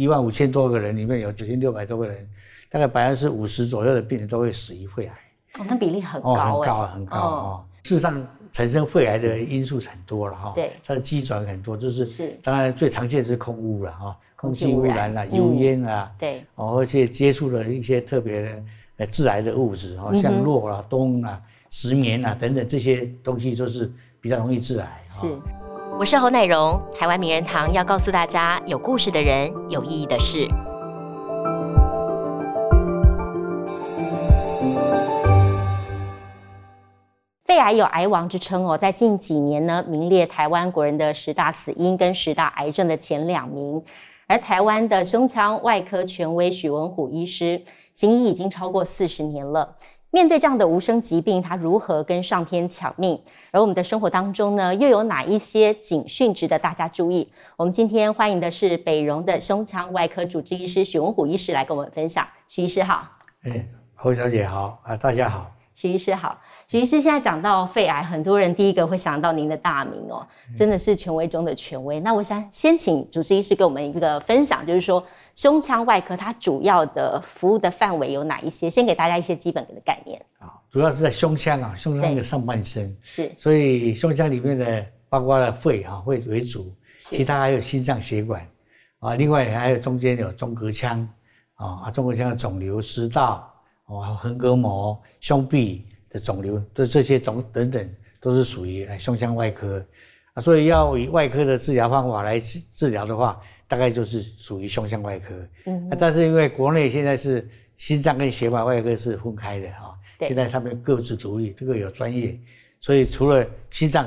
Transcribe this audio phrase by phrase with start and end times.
[0.00, 2.26] 一万五千多个人里面有九千六百多个人，
[2.70, 5.14] 大概百分之五十左右的病人都会死于肺癌。
[5.58, 7.64] 哦，那比例很高哦，很哎高很高哦。
[7.82, 10.52] 事实上，产生肺癌的因素很多了哈。
[10.54, 18.62] 对它的机转很多，就是是当然最常见的是空污了哈，空气污染染啦、嗯油烟啊，对，哦，而且接触了一些特别的
[18.96, 21.38] 呃致癌的物质哈，嗯像铬啦、氡啊、
[21.68, 24.86] 石棉啊等等这些东西都是比较容易致癌。
[24.86, 25.59] 哈是。
[26.00, 30.48] 我是侯乃荣，台湾名人堂要告诉大家有故事的人，有意义的事。
[37.44, 43.84] 肺癌有癌王之称哦，在近几年呢，名列台湾国人的十大死因跟十大癌症的前两名。
[44.26, 49.76] 而台湾的胸腔外科权威许文虎医师，行医已经超过四十年了。
[50.12, 53.16] 面对这样的无声疾病，他如何跟上天抢命？
[53.52, 57.30] 而我们的生活当中呢，又有哪一些警讯值得大家注意？
[57.56, 62.26] 我们今天欢迎的是北荣的胸腔外科主治医师许文虎医师来跟我们分享。
[62.48, 63.04] 许医师好。
[63.44, 65.48] 哎，侯小姐好啊，大家好。
[65.72, 66.36] 许医师好，
[66.66, 72.00] 许医师现在讲到肺癌，很多人第一个会想到您的大名哦，真的是权威中的权威。
[72.00, 75.02] 那我想先请主治医师给我们一个分享，就是说
[75.40, 78.68] 胸腔外科它主要的服务的范围有哪一些？
[78.68, 80.22] 先给大家一些基本的概念。
[80.38, 83.32] 啊，主要是在胸腔啊，胸腔对的上半身，是。
[83.38, 88.46] 所以胸腔里面的包括了肺啊，肺为主，其他还有心脏血管。
[88.98, 91.00] 啊，另外还有中间有中隔腔。
[91.54, 93.50] 啊，啊中隔腔的肿瘤、食道
[93.86, 99.82] 哦，还有横膈膜、胸壁的肿瘤，都这些肿等等都是属于呃胸腔外科
[100.34, 105.34] 啊，所以要以外科的治疗方法来治治疗的话，大概就是属于胸腔外科。
[105.66, 112.38] 嗯、但是因为国内现在是心脏跟血管外科是分开的哈、对现在他们各自独立，这个有专业，
[112.78, 114.06] 所以除了心脏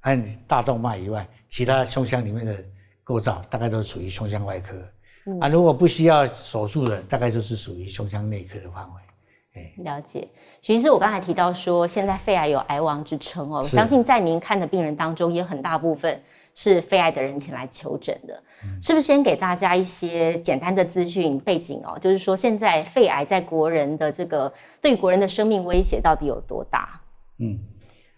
[0.00, 2.56] 和大动脉以外，其他胸腔里面的
[3.04, 4.76] 构造大概都属于胸腔外科。
[5.40, 8.99] 啊，如果不需要手术的，大概就是属于胸腔内科的范围。
[9.78, 10.28] 了解。
[10.62, 16.22] 徐医师，我刚才提到说，现在肺癌有癌王之称哦，我相信在您看的病人当中，也很大部分
[16.54, 18.42] 是肺癌的人前来求诊的，
[18.82, 19.06] 是不是？
[19.06, 27.00] 先给大家一些简单的资讯背景哦，就是说现在肺癌在国人的这个对国人的生命威胁到底有多大？
[27.38, 27.58] 嗯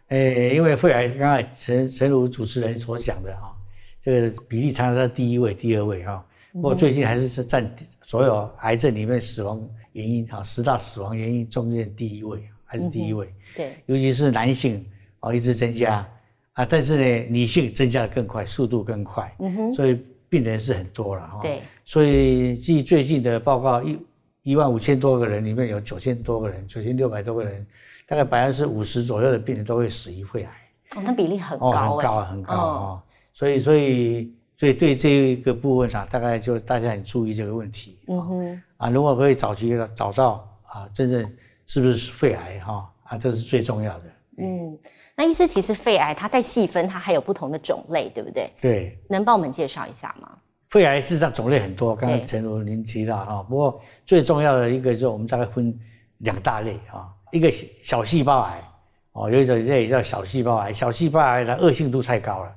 [0.08, 3.54] 诶，因为肺癌刚才陈陈如主持人所讲的哈，
[4.02, 6.22] 这个比例常常在第一位、第二位哈。
[6.52, 9.58] 不过最近还是是占所有癌症里面死亡
[9.92, 13.32] 原因啊，十大死亡原因中间第一位，还是第一位。
[13.56, 14.84] 对，尤其是男性
[15.20, 16.06] 哦一直增加
[16.54, 19.34] 啊，但是呢女性增加的更快，速度更快，
[19.74, 19.98] 所以
[20.28, 21.40] 病人是很多了哈。
[21.42, 23.98] 对，所以据最近的报告，一
[24.42, 27.66] 一万五千多个人里面有九千多个人，九千六百多个人，
[28.06, 30.50] 大概百分之五十左右的病人都会死于肺癌。
[30.96, 33.02] 哦，那比例很哦，高哎、很高很高哦哦，
[33.32, 37.98] 所以所以所以对这个部分啊，大概就大家很注意这个问题。
[38.06, 41.36] 嗯哼，啊，如果可以早期的找到啊，真正
[41.66, 44.04] 是不是肺癌哈啊，这是最重要的。
[44.38, 44.78] 嗯，
[45.16, 48.52] 那医师其实肺癌它在细分，它还有不同的种类，对不对？
[48.60, 50.30] 对，能帮我们介绍一下吗？
[50.70, 55.76] 肺癌事实上种类很多，刚对刚陈如您提到哈，不过最重要的一个就是我们大概分
[56.18, 57.52] 两大类啊，一个
[57.82, 58.62] 小细胞癌
[59.10, 62.54] 哦，有一种类叫小细胞癌，小细胞癌的恶性度太高了，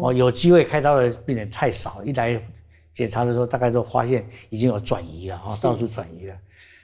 [0.00, 2.40] 哦，有机会开刀的病人太少，一来
[2.94, 6.34] 检查的时候大概都发现已经有转移了哈，到处转移了，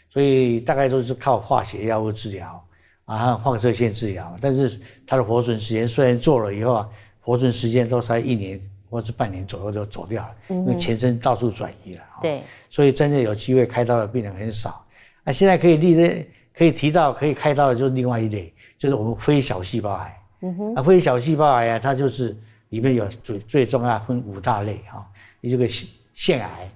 [0.09, 2.67] 所以大概都是靠化学药物治疗
[3.05, 6.89] 啊，还有放射线治疗，但是它的活存时间虽然做了以后啊，
[7.21, 12.03] 活存时间都才一年或是半年左右就走掉了，因为全身到处转移了。
[12.11, 14.85] 哈对，所以真正有机会开刀的病人很少。
[15.23, 20.17] 啊，现在可以立的可以提到可以开刀的就是另外一类，就是我们非小细胞癌。
[20.43, 22.37] 嗯哼，啊，非小细胞癌啊，它就是
[22.71, 25.07] 里面有最最重要分五大类啊，
[25.41, 26.71] 你这个腺腺癌，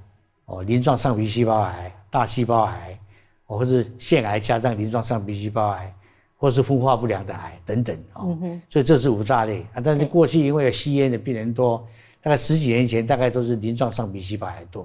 [0.45, 2.99] 哦，鳞状上皮细胞癌、大细胞癌，
[3.47, 5.95] 哦，或是腺癌加上鳞状上皮细胞癌，
[6.37, 8.39] 或是分化不良的癌等等哦。
[8.69, 9.81] 所以这是五大类啊。
[9.83, 11.87] 但是过去因为有吸烟的病人多，
[12.21, 14.83] 大概十几年前大概都是鳞状上皮细胞癌多。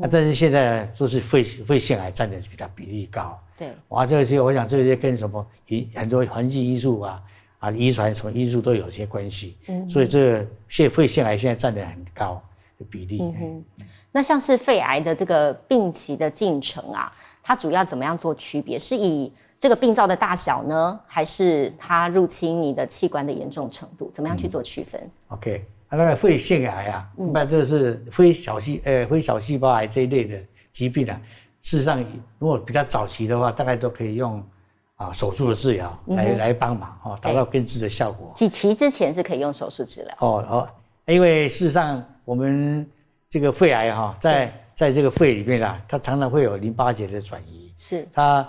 [0.00, 3.38] 啊，但是现在都是肺肺腺癌占的比较比例高。
[3.56, 7.22] 对，哇，这些我想这些跟什么因很多环境因素啊
[7.58, 9.56] 啊遗传什么因素都有些关系。
[9.68, 12.42] 嗯，所以这个腺肺腺癌现在占的很高
[12.78, 13.20] 的比例。
[13.20, 13.64] 嗯
[14.10, 17.12] 那像是肺癌的这个病期的进程啊，
[17.42, 18.78] 它主要怎么样做区别？
[18.78, 24.10] 是以这个病灶的大小呢，还是它入侵你的器官的严重程度？
[24.10, 30.38] 怎么样去做区分？OK，啊，那个肺腺癌啊，一般这是非小细呃非小细胞癌这一类的
[30.72, 31.20] 疾病啊。
[31.60, 32.02] 事实上，
[32.38, 34.42] 如果比较早期的话，大概都可以用
[34.98, 38.30] 啊手术的治疗来、来帮忙哦，达到根治的效果。
[38.34, 40.14] 几期之前是可以用手术治疗？
[40.18, 40.68] 哦哦，
[41.06, 42.86] 因为事实上我们
[43.28, 48.46] 这个肺癌哈、在在这个肺里面啊，它常常会有淋巴结的转移，是它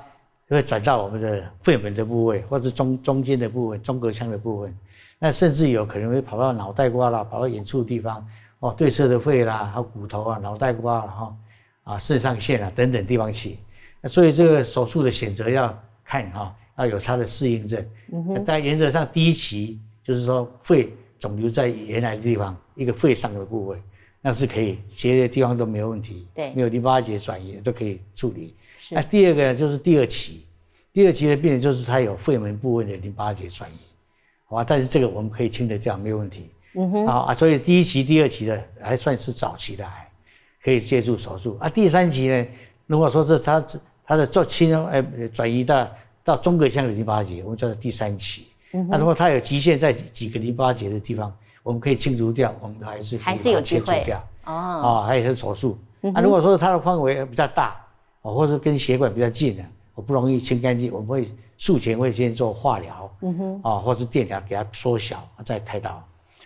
[0.47, 4.75] 会转到我们的肺门的部位，或者中中间的部分、中隔腔的部分，
[5.19, 8.27] 那甚至有可能会跑到脑袋瓜啦，跑到远处地方，
[8.59, 11.35] 哦，对侧的肺啦，还有骨头啊、脑袋瓜哈
[11.83, 13.59] 啊、肾上腺啊等等地方去。
[14.01, 15.77] 那所以这个手术的选择要
[16.09, 17.85] 看哈，要有它的适应症。
[18.11, 23.77] 嗯但原则上第一期就是说肺肿瘤在原来的地方，一个肺上的部位。
[24.21, 28.53] 那是可以，其他的地方都没有问题，对，没有淋巴结转移都可以处理。
[28.89, 30.45] 那第二个呢，就是第二期，
[30.91, 33.77] 第二期的病人就是他有肺门部位的淋巴结转移，
[34.45, 34.65] 好吧？
[34.67, 36.49] 但是这个我们可以清得掉，没有问题。
[36.73, 37.05] 嗯哼。
[37.05, 40.11] 啊啊，所以第一期、第二期的还算是早期的癌，
[40.61, 41.57] 可以借助手术。
[41.61, 42.47] 啊，第三期呢，
[42.87, 43.63] 如果说是他
[44.09, 45.01] 他的做清哎
[45.31, 45.87] 转移到
[46.21, 48.47] 到中隔腔的淋巴结，我们叫做第三期。
[48.73, 51.33] 嗯那如果它有局限在几个淋巴结的地方。
[51.61, 55.77] 我们可以清除掉，我们还是还是有机会掉哦，啊，还有是手术。
[55.99, 57.75] 那如果说它的范围比较大，
[58.21, 59.63] 哦，或者跟血管比较近的，
[59.93, 61.27] 我不容易清干净，我们会
[61.57, 66.01] 术前会先做化疗，嗯哼，啊，或是电疗给它缩小，再开刀。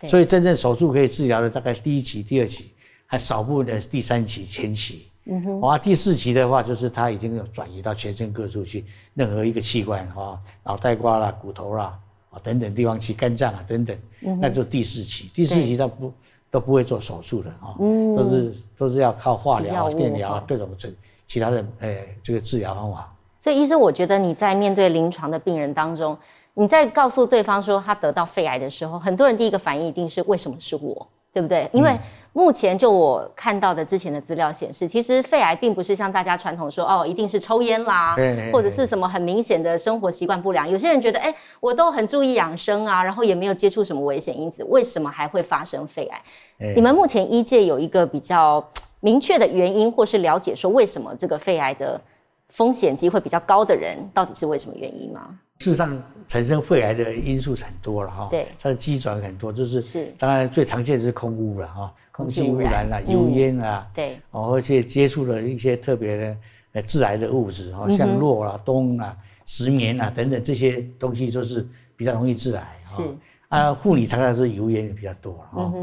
[0.07, 2.73] 所以真正手术可以治疗的大概第一期、第二期，
[3.05, 5.07] 还少部分的第三期、前期。
[5.25, 11.97] 嗯哼，哇，第四期的话就是它已经有转移到全身各处去，任何一个器官啊，脑袋瓜啦、骨头啦。
[12.29, 13.95] 啊，等等地方去肝脏啊，等等，
[14.41, 15.29] 那就第四期。
[15.31, 16.11] 第四期他不
[16.49, 20.89] 都不会做手术的啊，都是都是要靠化疗、电疗啊各种这
[21.27, 23.15] 其他的呃这个治疗方法。
[23.39, 26.17] 所以医生，我觉得你在面对临床的病人当中，
[26.55, 31.07] 你在告诉对方说他得到肺癌的时候，很多人第一个反应一定是为什么是我？
[31.31, 31.69] 对不对？
[31.71, 31.95] 因为
[32.33, 38.15] 目前就我看到的之前的资料显示，其实肺癌并不是像大家传统说哦，一定是抽烟啦，
[38.51, 40.69] 或者是什么很明显的生活习惯不良。
[40.69, 46.73] 有些人觉得，哎，我都很注意养生啊，然后也没有接触什么危险因子，为什么还会发生肺癌？
[46.75, 48.67] 你们目前医界有一个比较
[48.99, 52.01] 明确的原因，或是了解说为什么这个肺癌的
[52.49, 55.37] 风险机会比较高的人，到底是为什么原因吗？
[55.63, 58.27] 事实上，产生肺癌的因素很多了哈。
[58.29, 60.13] 对，它的机转很多，就是是。
[60.19, 66.37] 当然，最常见的是空污了哈，空气污染啦，油烟啊，对，哦，而且接触了一些特别的
[66.73, 69.15] 呃致癌的物质哈，像箩啦、氡啊、
[69.45, 72.77] 石棉啊等等这些东西，就是比较容易致癌。
[72.83, 73.01] 是
[73.47, 75.73] 啊，护理常常是油烟比较多了哈。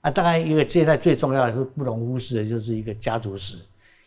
[0.00, 3.58] 啊，当然一个现在最重要的是不容忽视的，就是一个家族史，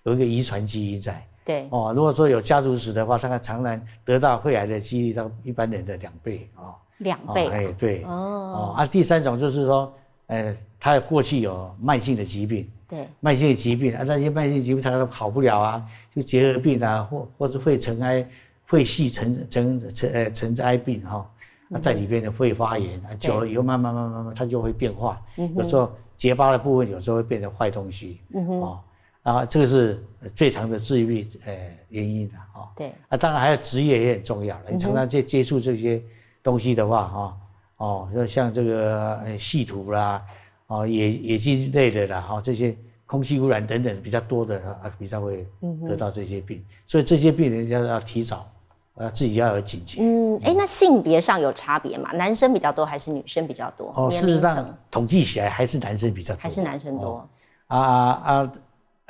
[0.06, 1.24] 有一个遗传基因在。
[1.50, 1.68] 对。
[1.72, 8.04] 哦，如果说有家族史的话，大概常常得到肺癌的几率到一般人的两倍啊，两倍，哎对。
[8.04, 8.12] 哦。
[8.12, 9.92] 哦啊，第三种就是说，
[10.28, 18.24] 呃，他过去有慢性的疾病，对，慢性的疾病啊，那些慢性疾病常常好不了啊，就结核病啊，或或者肺尘埃、
[18.66, 21.28] 肺系尘尘尘呃尘埃病哈，
[21.68, 25.20] 那在里边的肺发炎啊，久了以后慢慢慢慢慢它就会变化，
[25.56, 28.78] 有时候结疤的部分有时候会变成坏东西，嗯哼。
[29.24, 30.02] 啊，这个是
[30.34, 31.54] 最常的治愈呃
[31.90, 32.72] 原因的哈。
[32.76, 32.94] 对。
[33.10, 34.64] 啊，当然还有职业也很重要了。
[34.72, 36.02] 你常常接接触这些
[36.42, 37.38] 东西的话，哈，
[37.78, 40.24] 哦，就像这个细土啦，
[40.68, 42.76] 哦，野野鸡类的啦，哈，这些
[43.06, 45.46] 空气污染等等比较多的啊，比较会
[45.88, 46.64] 得到这些病。
[46.86, 48.50] 所以这些病人要要提早，
[48.96, 50.02] 呃，自己要有警觉。
[50.02, 52.12] 嗯，哎，那性别上有差别吗？
[52.14, 53.92] 男生比较多还是女生比较多？
[53.96, 56.42] 哦，事实上统计起来还是男生比较多。
[56.42, 57.30] 还是男生多。
[57.68, 58.54] 啊啊。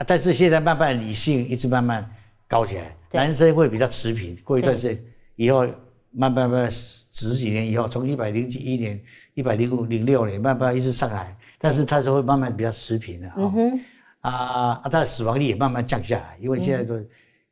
[0.06, 2.10] 但是现在慢慢理性一直慢慢
[2.48, 4.36] 高起来，男生会比较持平。
[4.44, 5.03] 过一段时间
[5.36, 5.68] 以后，
[6.12, 9.00] 慢慢慢十几年以后，从一百零几一年、
[9.34, 13.29] 一百零五零六年慢慢一直上来，但是他就会慢慢比较持平了
[14.22, 17.03] 啊啊，它的死亡率也慢慢降下来，因为现在的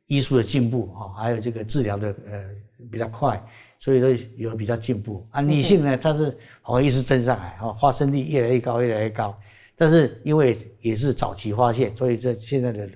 [0.06, 2.44] 医术的进步哈，还有这个治疗的呃
[2.90, 3.42] 比较快，
[3.78, 5.26] 所以说有比较进步。
[5.30, 9.38] 啊，女性呢，它是好一直增上来哈，发生率越来越高，越来越高。
[9.80, 12.90] 但是因为也是早期发现，所以这现在的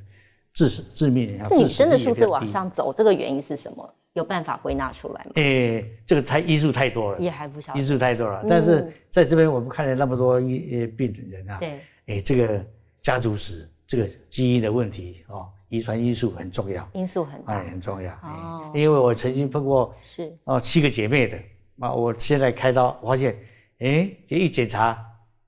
[0.52, 3.94] 致死致命人那女生的数字往上走，这个原因是什么？
[4.14, 5.30] 有办法归纳出来吗？
[5.36, 8.44] 诶，这个太因素太多了，也还不晓得因素太多了。
[8.48, 12.66] 但是在这边我们看了那么多一病人啊，对，诶，这个
[13.00, 18.70] 家族史，这个基因的问题哦，遗传因素很重要，因素很哎很重要哦。
[18.74, 21.38] 因为我曾经碰过是哦七个姐妹的
[21.78, 23.34] 啊，我现在开刀发现，
[23.78, 24.98] 诶，这一检查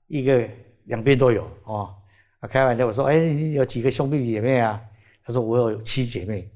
[0.07, 0.47] 一个。
[0.85, 1.93] 两边都有哦，
[2.39, 3.15] 啊，开玩笑，我说，哎，
[3.53, 4.81] 有几个兄弟姐妹啊？
[5.23, 6.49] 他说我有七姐妹，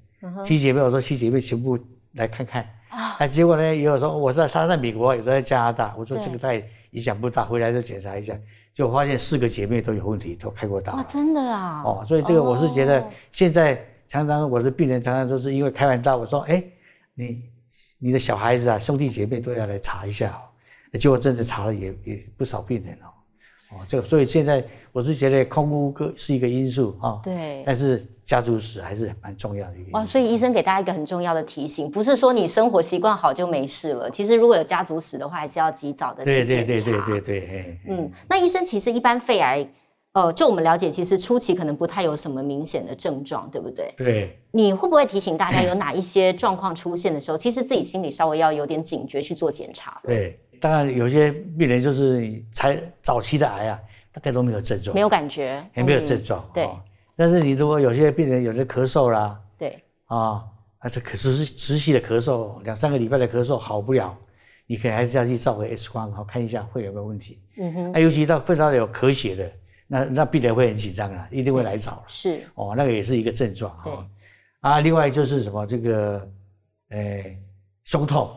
[0.44, 1.78] 七姐妹，我说七姐妹全部
[2.14, 3.26] 来看看啊。
[3.28, 8.38] 结果呢，也有说我在他在美国，有在加拿大，我说这个太影响不大，回来再检查一下，
[8.72, 10.94] 就发现四个姐妹都有问题，都开过刀。
[10.94, 11.82] 哇，真的啊？
[11.84, 16.64] 哦，所以这个我是觉得现在常常我的病人常常都是因为开完刀，我说，哎，
[17.16, 17.44] 你
[17.98, 20.40] 你的小孩子啊，兄弟姐妹都要来查一下，
[20.94, 23.10] 结果真的查了也也不少病人哦。
[23.72, 27.62] 哦，这个所以现在我是觉得空屋个是一个因素啊，对。
[27.64, 29.92] 但是家族史还是蛮重要的一个。
[29.92, 34.10] 哇，所以医生给大家一个很重要的提醒，不是说你生活习惯好就没事了。
[34.10, 37.80] 其实如果有家族史的话，还是要及早的对对对对对对。
[37.88, 39.68] 嗯，那医生其实一般肺癌，
[40.14, 43.94] 呃，就我们了解，其实初期可能不太有什么明显的症状，对不对？
[43.98, 44.40] 对。
[44.52, 50.02] 你会不会提醒大家，有哪一些状况出现的时候，其实自己心里稍微要有点警觉去做检查？
[50.04, 50.40] 对。
[50.60, 53.80] 当然，有些病人就是才早期的癌啊，
[54.12, 56.44] 大概都没有症状，没有感觉，也没有症状。
[56.54, 56.70] 对。
[57.16, 59.82] 但是你如果有些病人有的咳嗽啦，对。
[60.06, 60.44] 啊，
[60.80, 64.16] 啊，这可是持续的咳嗽，两三个礼拜的咳嗽好不了，
[64.68, 67.40] 你可能还是要去照个 X 光，好看一下会有没有问题。
[67.58, 67.94] 嗯哼。
[67.94, 69.52] 啊，尤其到肺到有咳血的，
[69.88, 72.04] 那那病人会很紧张啊，一定会来找。
[72.08, 72.40] 是。
[72.56, 73.76] 哦，那个也是一个症状。
[73.84, 73.94] 对。
[74.62, 76.32] 啊，另外就是什么这个，
[76.90, 77.38] 诶，
[77.84, 78.30] 胸痛。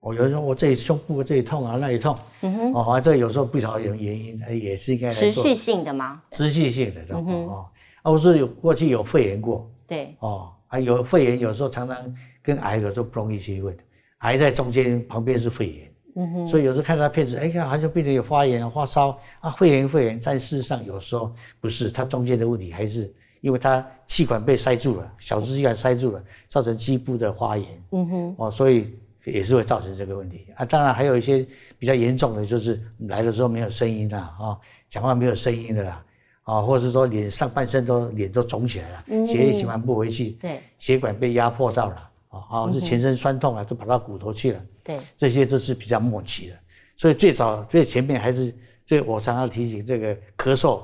[0.00, 6.22] 我有时候我这里胸部这里痛啊，那里痛，嗯哼，哦，这有时候不晓得有原因，也是应该持续性的吗？
[6.30, 7.66] 持续性的，哦，
[8.02, 11.96] 啊，我是有过去有肺炎过，对，哦，啊，有肺炎有时候常常
[12.40, 13.76] 跟癌有时候不容易区分，
[14.18, 28.96] 癌在中间，旁边是肺炎，嗯哼，所以有时候看他片子，哎呀，好像病人有发炎、发烧啊，肺炎、肺炎，但事实上有时候不是，它中间的问题还是因为它气管被塞住了，小支气管塞住了，造成肌部的发炎，嗯哼，哦，所以。
[29.30, 30.46] 也是会造成这个问题。
[30.56, 31.46] 啊，当然还有一些
[31.78, 34.58] 比较严重的，就是来的时候没有声音啦，啊，
[34.88, 36.04] 讲话没有声音的啦，
[36.42, 46.56] 啊，或者是说脸上半身都脸都肿起来了，血液循环不回去，对，血管被压迫到了，啊，啊，是全身酸痛啊，都跑到骨头去了，对，这些都是比较末期的，
[46.96, 48.54] 所以最早最前面还是，
[48.86, 50.82] 最我常常提醒这个咳嗽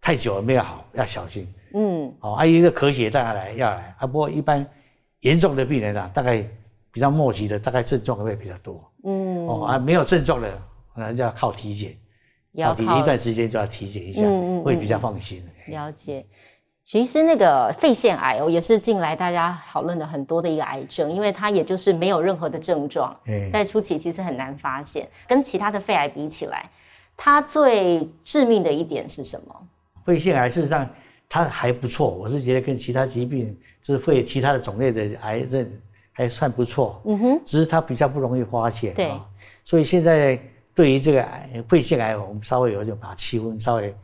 [0.00, 3.94] 太久了没有好要小心，嗯，哦，还有一个咳血当然来要来。
[3.98, 4.64] 啊，不过一般
[5.20, 6.46] 严重的病人啊，大概。
[6.90, 8.82] 比较末期的，大概症状会比较多。
[9.04, 10.50] 嗯，哦啊，没有症状的，
[10.94, 11.96] 可能就要靠体检，
[12.52, 14.22] 要体一段时间就要体检一下，
[14.64, 15.42] 会比较放心。
[15.68, 16.26] 了解，
[16.84, 23.14] 其实那个肺腺癌哦，也是近来大家讨论的很多的一个癌症，因为它也就是没有任何的症状，
[23.52, 25.08] 在初期其实很难发现。
[25.26, 26.68] 跟其他的肺癌比起来，
[27.16, 29.54] 它最致命的一点是什么？
[30.04, 30.88] 肺腺癌事实上
[31.28, 35.70] 它还不错，我是觉得跟其他疾病，就是肺其他的种类的癌症。
[36.18, 39.08] 还算不错，嗯哼，只是它比较不容易发现，对，
[39.62, 40.36] 所以现在
[40.74, 43.94] 对于这个癌肺腺癌，我们稍微有就把气温稍微，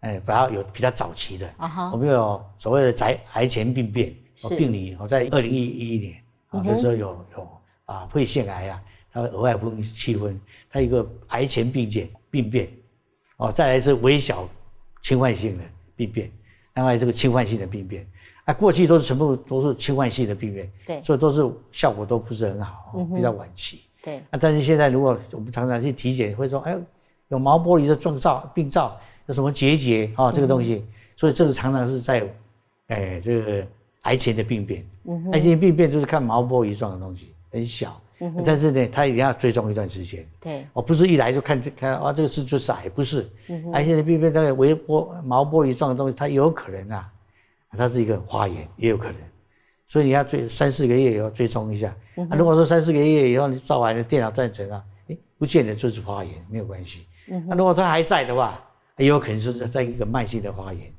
[0.00, 4.14] 哎，把它有比较早期的，啊，我们有所谓的癌癌前病变，
[4.50, 7.48] 病理，我在二零一一年啊的时候有有
[7.86, 10.38] 啊肺腺癌啊，它额外分气温，
[10.68, 12.68] 它一个癌前病变病变，
[13.38, 14.46] 哦，再来是微小
[15.00, 15.64] 侵犯性的
[15.96, 16.30] 病变，
[16.74, 18.06] 另外这个侵犯性的病变。
[18.44, 23.82] 啊，过去都是全部都是侵犯性的病变，对，所以都是效果都不是很好，比较晚期。
[24.02, 26.76] 对，啊，但是现在如果我们常常去体检，会说，哎，
[27.28, 30.84] 有毛玻璃的状兆、病灶，有什么结节啊，这个东西，
[31.14, 32.28] 所以这个常常是在，
[32.88, 33.64] 哎，这个
[34.02, 38.00] 癌前的病变，嗯癌前病变就是看毛玻璃状的东西，很小，
[38.44, 40.28] 但是呢，它一定要追踪一段时间。
[40.40, 43.30] 对，我不是一来就看看啊，这个是就是癌，不是，
[43.72, 47.11] 癌前的病变，这个微波毛玻璃状的东西，它有可能啊。
[47.76, 49.16] 它是一个花炎，也有可能，
[49.86, 51.88] 所以你要追三四个月以后追踪一下。
[52.28, 57.06] 啊，如果说三四个月以后你照完了电脑断层啊，哎，不见得就是花炎，没有关系。
[57.48, 58.62] 那如果它还在的话，
[58.98, 60.92] 也有可能是在一个慢性的花炎。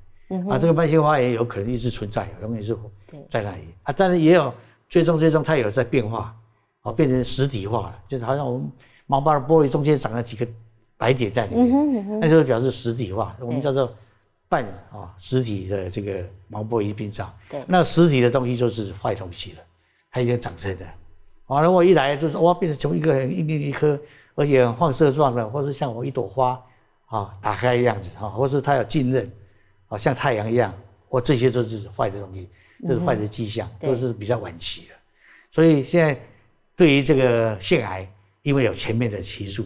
[0.50, 2.76] 啊，这个慢性花炎有可能一直存在，永远是
[3.30, 3.68] 在那里。
[3.84, 4.52] 啊，但是也有
[4.90, 6.36] 追踪追踪，它有在变化，
[6.82, 8.72] 哦，变成实体化了，就是好像我们
[9.06, 10.48] 毛包的玻璃中间长了几个
[10.98, 13.94] 白点在里面，那就表示实体化，我们叫做。
[14.54, 19.58] 半啊，实体的这个毛玻璃病灶，对，那实体的东西就是坏东西了，
[20.12, 20.86] 它已经长成的。
[21.48, 24.00] 完了，我一来就是哇，变成从一个一粒一颗，
[24.36, 26.64] 而且放射状的，或者像我一朵花
[27.08, 29.32] 啊打开的样子啊，或是它有浸润，
[29.88, 30.72] 啊像太阳一样，
[31.10, 32.48] 我这些都是坏的东西，
[32.88, 34.94] 这是坏的迹象，都是比较晚期的。
[35.50, 36.20] 所以现在
[36.76, 38.08] 对于这个腺癌，
[38.44, 39.66] 因为有前面的期数，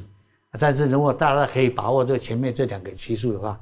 [0.59, 3.59] 但是如果大家可以把握这前面这两个期数的话。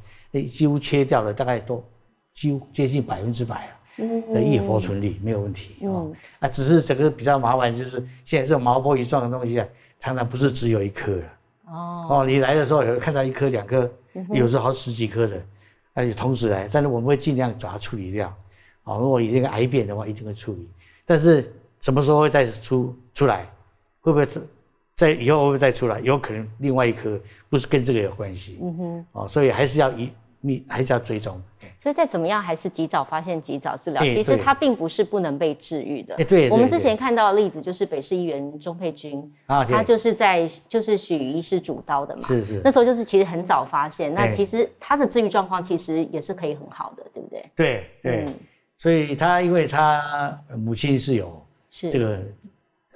[0.50, 1.82] 几乎切掉了，大概都
[2.34, 3.74] 几乎接近百分之百
[4.34, 6.04] 的异佛存率没有问题啊。
[6.40, 9.66] 啊，只是整个比较麻烦，就是现在这种毛玻璃状的东西啊，
[9.98, 11.24] 常常不是只有一颗了。
[11.68, 13.90] 哦哦，你来的时候有看到一颗两颗，
[14.34, 15.42] 有时候好十几颗的，
[15.94, 18.28] 那就同时来，但是我们会尽量把它处理掉。
[18.84, 20.70] 哦，如果已经癌变的话，一定会处理。
[21.06, 21.50] 但是
[21.80, 23.50] 什么时候会再出出来？
[24.02, 24.28] 会不会
[24.96, 26.00] 在以后会不会再出来？
[26.00, 28.60] 有可能另外一颗不是跟这个有关系。
[28.62, 29.06] 嗯哼。
[29.12, 30.10] 哦，所以还是要一。
[30.42, 31.42] 密还是要追踪。
[31.80, 34.00] 所以再怎么样，还是及早发现、及早治疗。
[34.00, 36.14] 哎其实对它并不是不能被治愈的。
[36.14, 42.22] 哎对对我们之前看到的例子就是北市议员钟佩君，啊他就是在就是许医师主刀的嘛。
[42.22, 47.52] 是是那时候就是其实很早发现，那哎其实他的治愈状况其实也是可以很好的，对不对？
[47.56, 48.34] 对对，嗯
[48.78, 52.22] 所以他因为他母亲是有是这个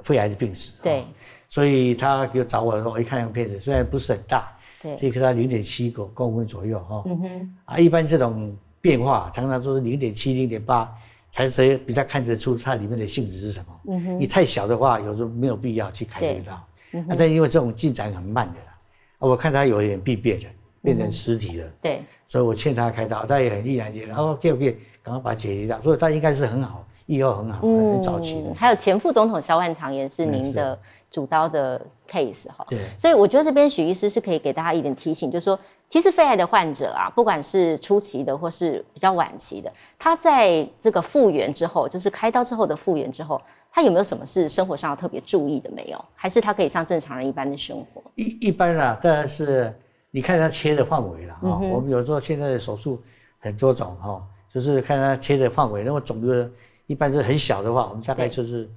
[0.04, 1.02] 肺癌的病史，对。
[1.02, 1.06] 哦
[1.52, 4.96] 所以他就找我说，我一看那个片子，虽然不是很大，对。
[4.96, 10.88] 这个他零点七公公分左右哈，嗯哼，啊，一般这种变化常常都是零点七、零点八，
[11.32, 13.82] 才谁比较看得出它里面的性质是什么。
[13.88, 16.54] 嗯哼，你太小的话，有时候没有必要去开这个刀。
[16.54, 18.78] 啊，但因为这种进展很慢的啦，
[19.18, 20.46] 啊，我看他有一点病变的，
[20.84, 28.54] 变成实体了，对，所以我劝他开刀，他也很毅然决然，然后 OK OK，赶快把它解决掉，所以他应该是很好，预后很好，很早期的。
[28.54, 30.78] 还有前副总统萧万长也是您的
[31.10, 32.64] 主刀的 case 哈。
[32.70, 46.06] 对所以我觉得这边许医师是可以给大家一点提醒，就是说，其实肺癌的患者啊，不管是初期的或是比较晚期的，他在这个复原之后，就是开刀之后的复原之后，他有没有什么是生活上要特别注意的没有？
[46.14, 48.04] 还是他可以像正常人一般的生活？
[48.14, 49.74] 一一般啊，当然是
[50.12, 53.02] 你看他切的范围了嗯哈、我们有时候现在的手术
[53.40, 55.84] 很多种哈、就是看他切的范围。
[55.84, 56.50] 那么肿瘤
[56.90, 58.68] 一般是很小的话，我们大概就是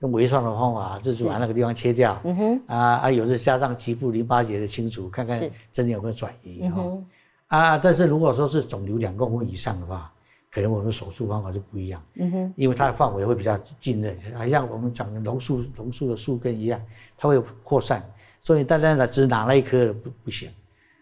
[0.00, 2.20] 用微创的方法，就是把那个地方切掉。
[2.24, 5.40] 嗯哼，啊啊，有的加上局部淋巴结的清除，看看
[5.72, 7.06] 真的有没有转移哈、嗯，
[7.46, 10.12] 啊，但是如果说是肿瘤两公分以上的话，
[10.50, 16.82] 可能我们手术方法就不一样，嗯哼，因为它的范围会比较近的，好像我们讲的榕树榕树的树根一样，
[17.16, 18.04] 它会扩散，
[18.40, 20.50] 所以单单的只拿那一颗不不行，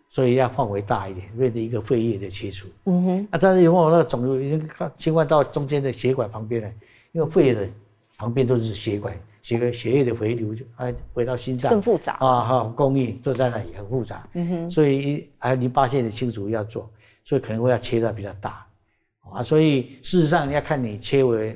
[0.08, 2.66] 所以要范围大一点，为了一个肺叶的切除。
[2.86, 6.68] 嗯哼，啊，但是如果那个肿瘤已经侵犯到中间的血管旁边了，
[7.12, 7.68] 因为肺的
[8.16, 11.70] 旁边都是血管，血管血液的回流就啊回到心脏。
[11.70, 12.14] 更复杂。
[12.14, 16.90] 啊，哈，供应都在那里很复杂，嗯哼，所以还有淋巴腺的清除要做，
[17.22, 18.66] 所以可能会要切到比较大。
[19.30, 21.54] 啊，所以事实上要看你切为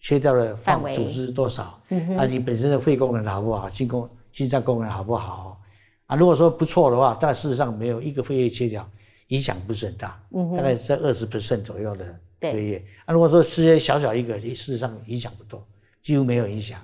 [0.00, 5.60] 切掉的范围组织多少，嗯啊，你本身的肺功能好不好，心功心脏功能好不好
[6.12, 6.16] 啊？
[6.16, 8.86] 如果说不错的话，但事实上没有一个肺叶切掉，
[9.28, 12.04] 影响不是很大，嗯大概是在二十 percent 左右的
[12.38, 12.84] 对肺叶。
[13.06, 15.66] 啊，如果说切小小一个，事实上影响不多，
[16.02, 16.78] 几乎没有影响。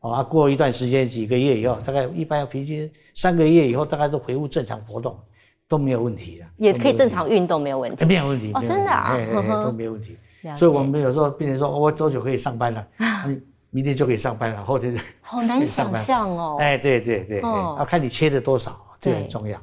[0.00, 5.18] 哦，啊，过一段时间几个月以后，大概一般平均三个月以后，大概都恢复正常活动，
[5.66, 8.04] 都没有问题的，也可以正常运动，没有问题。
[8.04, 9.16] 没有问题真的啊
[9.64, 10.16] 都没有问题。
[10.56, 12.86] 所以我们有时候病人说，哦我多久可以上班了？
[13.76, 16.56] 嗯明天就可以上班了，后天就好难想象哦。
[16.58, 19.60] 哎，对对对，要看你切的多少，这个很重要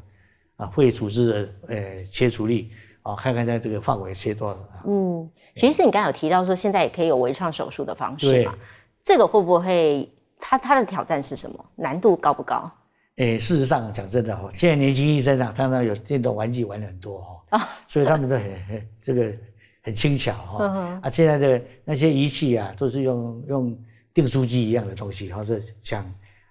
[0.57, 0.67] 啊。
[0.67, 2.69] 肺组织的呃切除力
[3.01, 4.57] 啊，看看在这个范围切多少。
[4.85, 8.53] 嗯，徐医师，你刚才有提到说现在也可以有微创手术的方式嘛？
[9.01, 11.65] 这个会不会它它的挑战是什么？
[11.75, 12.69] 难度高不高？
[13.15, 17.17] 哎，事实上讲真的哦，现在年轻医生啊，常常有电动玩具玩的很多
[17.49, 19.33] 哦，所以他们都很很这个
[19.81, 20.99] 很轻巧哈、哦。
[21.01, 23.77] 啊，现在的那些仪器啊，都是用用
[24.13, 26.05] 订书机一样的东西，或者想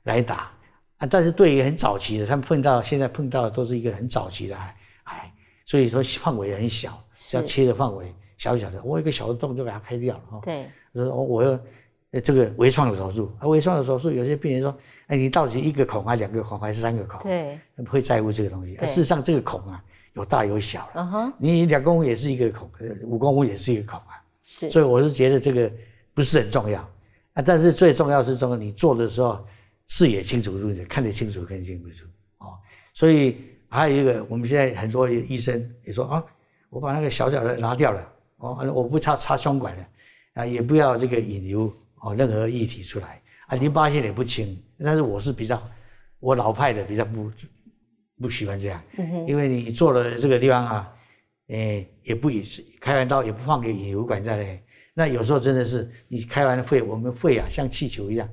[0.04, 0.50] 来打
[0.98, 1.06] 啊。
[1.06, 5.32] 但是对于很早期的，他们碰到现在碰到的都是一个很早期的癌，癌
[5.64, 7.02] 所以说范围很小，
[7.34, 10.40] 要切的范围小小的，我一个小的洞就给它开掉了哈、哦。
[10.44, 11.58] 对，就是说我要
[12.10, 17.22] 呃这个微创的手术，啊，微创的手术，有些病人说，哎，你到底一个孔还两个孔还是三个孔？
[17.22, 18.74] 对，会在乎这个东西。
[18.74, 19.82] 对事实上，这个孔啊
[20.14, 20.88] 有大有小
[21.38, 24.20] 你两公分也是一个孔，呃五公分也是一个孔啊。
[24.44, 25.72] 是，所以我是觉得这个
[26.12, 26.86] 不是很重要
[27.34, 29.44] 啊，但是最重要是说你做的时候
[29.86, 30.52] 视野清楚
[30.88, 32.04] 看得清楚看清楚
[32.38, 32.58] 哦。
[32.92, 33.36] 所以
[33.68, 36.24] 还有一个，我们现在很多医生也说啊，
[36.70, 39.88] 我把那个小小的拿掉了，哦，我不插插胸管了
[40.34, 44.60] 啊，也不要这个引流哦任何液体出来啊，淋巴腺也不清。
[44.78, 45.62] 但是我是比较
[46.20, 47.30] 我老派的，比较不
[48.20, 48.82] 不喜欢这样，
[49.26, 50.94] 因为你做了这个地方啊。
[51.48, 54.58] 诶，也不也是开完刀也不放个引流管在那里，
[54.94, 58.28] 那有时候真的是你开完了肺，我们肺啊像气球一样，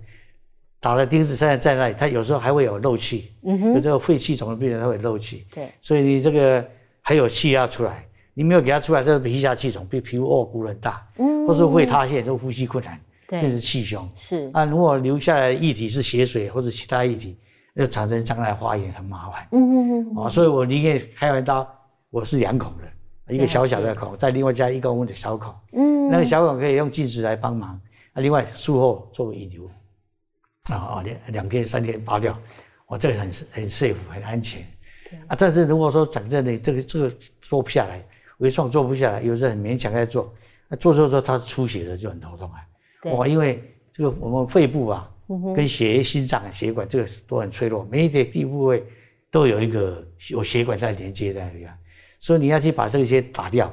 [0.80, 6.66] 打了钉子现在在那里，它有时候还会有漏气，嗯有这个肺气肿的病人他会漏气，对，所以你这个
[7.02, 14.10] 还有气要出来，你没有给他出来，这个皮下气肿，比皮肤哦鼓很大，嗯，或是肺塌陷，就呼吸困难，变对，成气胸。
[14.16, 17.38] 是，啊，如果留下来的液体是血水或者其他液体，
[17.76, 19.48] 又产生将来发炎很麻烦。
[19.52, 21.68] 嗯嗯嗯，啊，所以我宁愿开完刀，
[22.10, 25.54] 我是两孔的，一个小小的孔，再另外加一公分的小孔。
[25.74, 27.80] 嗯，那个小管可以用镜子来帮忙，
[28.14, 29.70] 啊，另外术后做个引流，
[30.64, 32.38] 啊啊两两天三天拔掉，
[32.88, 34.62] 哦，这个很很 safe 很安全。
[35.28, 38.04] 啊，但是如果说讲真的，这个这个做不下来，
[38.40, 40.34] 微创做不下来，有时候很勉强在做，
[40.68, 42.60] 那做做做它出血了就很头痛啊。
[43.02, 45.12] 对哇，因为这个我们肺部啊，
[45.56, 48.84] 跟血液、心脏、血管这个都很脆弱，每一个地部位
[49.32, 51.78] 都有一个有血管在连接在那里啊，
[52.20, 53.72] 所以你要去把这些打掉。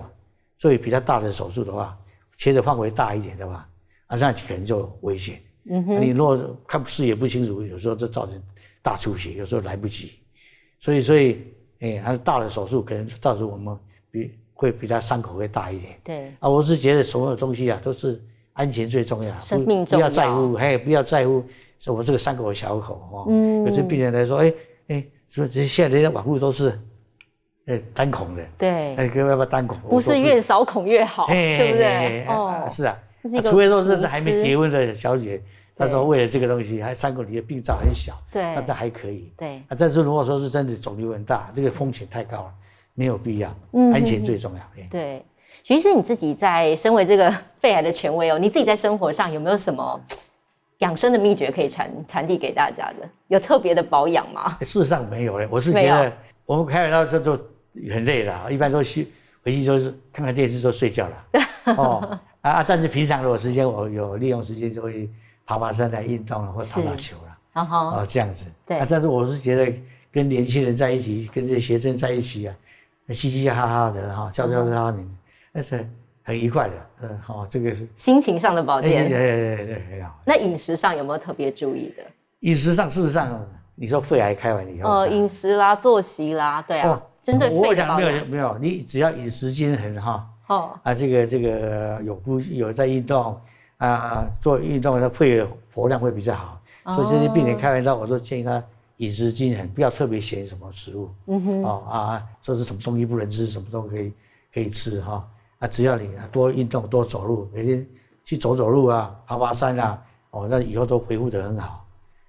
[0.59, 1.95] 所以比较大的手术的话，
[2.37, 3.69] 切的范围大一点的话，
[4.07, 5.41] 啊，那可能就危险。
[5.69, 8.41] 嗯哼，你如果看视野不清楚，有时候就造成
[8.83, 10.13] 大出血，有时候来不及。
[10.79, 11.43] 所以，所以，
[11.81, 13.77] 哎，还是大的手术可能到时候我们
[14.11, 15.99] 比会比他伤口会大一点。
[16.05, 16.33] 对。
[16.39, 18.23] 啊，我是觉得所有东西啊，都是
[18.53, 20.07] 安全最重要，生命重要。
[20.07, 21.43] 不要在乎，嘿，不要在乎，
[21.79, 23.27] 是我这个伤口小口哦。
[23.29, 23.65] 嗯。
[23.65, 24.55] 有些病人来说，哎
[24.89, 26.79] 哎，说这现在人家网络都是。
[27.67, 29.77] 呃，单孔的，对，哎，要不要单孔？
[29.89, 32.25] 不是越少孔越好，对不对？
[32.29, 32.97] 哦，是啊，
[33.45, 35.43] 除非说这是还没结婚的小姐，
[35.77, 39.57] 她说为了这个东西，还伤口里的病灶很小，对，那这还可以，对。
[39.67, 42.53] 啊，但是如果说是真的肿瘤很大，这个风险太高了，
[42.95, 43.53] 没有必要，
[43.93, 44.61] 安全最重要。
[44.89, 45.25] 对，
[45.65, 50.01] 徐医师，你自己在身为这个肺癌的权威哦，你自己在生活上有没有什么
[50.79, 53.09] 养生的秘诀可以传传递给大家的？
[53.27, 54.57] 有特别的保养吗？
[54.61, 56.13] 事实上没有嘞，我是觉得
[56.45, 57.37] 我们开玩笑这就。
[57.93, 59.09] 很累了，一般都去
[59.43, 61.25] 回去就是看看电视就睡觉了。
[61.77, 65.11] 哦啊，但是平常如果时间我有利用时间就会
[65.45, 67.37] 爬爬山、来运动了，或打打球了。
[67.55, 68.47] 哦，这样子。
[68.65, 68.79] 对。
[68.79, 69.73] 啊，但是我是觉得
[70.13, 72.55] 跟年轻人在一起，跟这些学生在一起啊，
[73.09, 74.97] 嘻嘻哈哈的哈，笑笑哈哈，
[75.53, 75.89] 那是
[76.23, 76.75] 很愉快的。
[77.03, 79.09] 嗯，好，这个是心情上的保健。
[79.09, 80.21] 对对对对，很好。
[80.25, 82.03] 那饮食上有没有特别注意的？
[82.41, 87.03] 饮食上，事实上，你说肺癌开完以后，呃，饮食啦，作息啦，对啊。
[87.27, 90.79] 针对我想没有没有，你只要饮食均衡哈，哦。
[90.85, 93.37] 啊，这个这个有不有在运动
[93.79, 96.63] 啊，做运动的肺活量会比较好，
[96.95, 98.63] 所以这些病人开玩笑，我都建议他
[98.99, 104.13] 饮食均衡，不要特别选什么食物，嗯哼，哦啊，说是什么东西不能吃，什么都可以
[104.55, 107.85] 可以吃哈，啊，只要你多运动多走路，每天
[108.23, 111.83] 去走走路啊，爬爬山啊，哦，那以后都恢复得很好。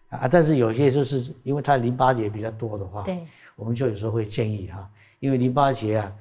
[0.10, 3.22] 啊，但是有些就是因为他淋巴结比较多的话，对，
[3.58, 4.90] 我们就有时候会建议哈，
[5.20, 6.14] 因为淋巴结啊，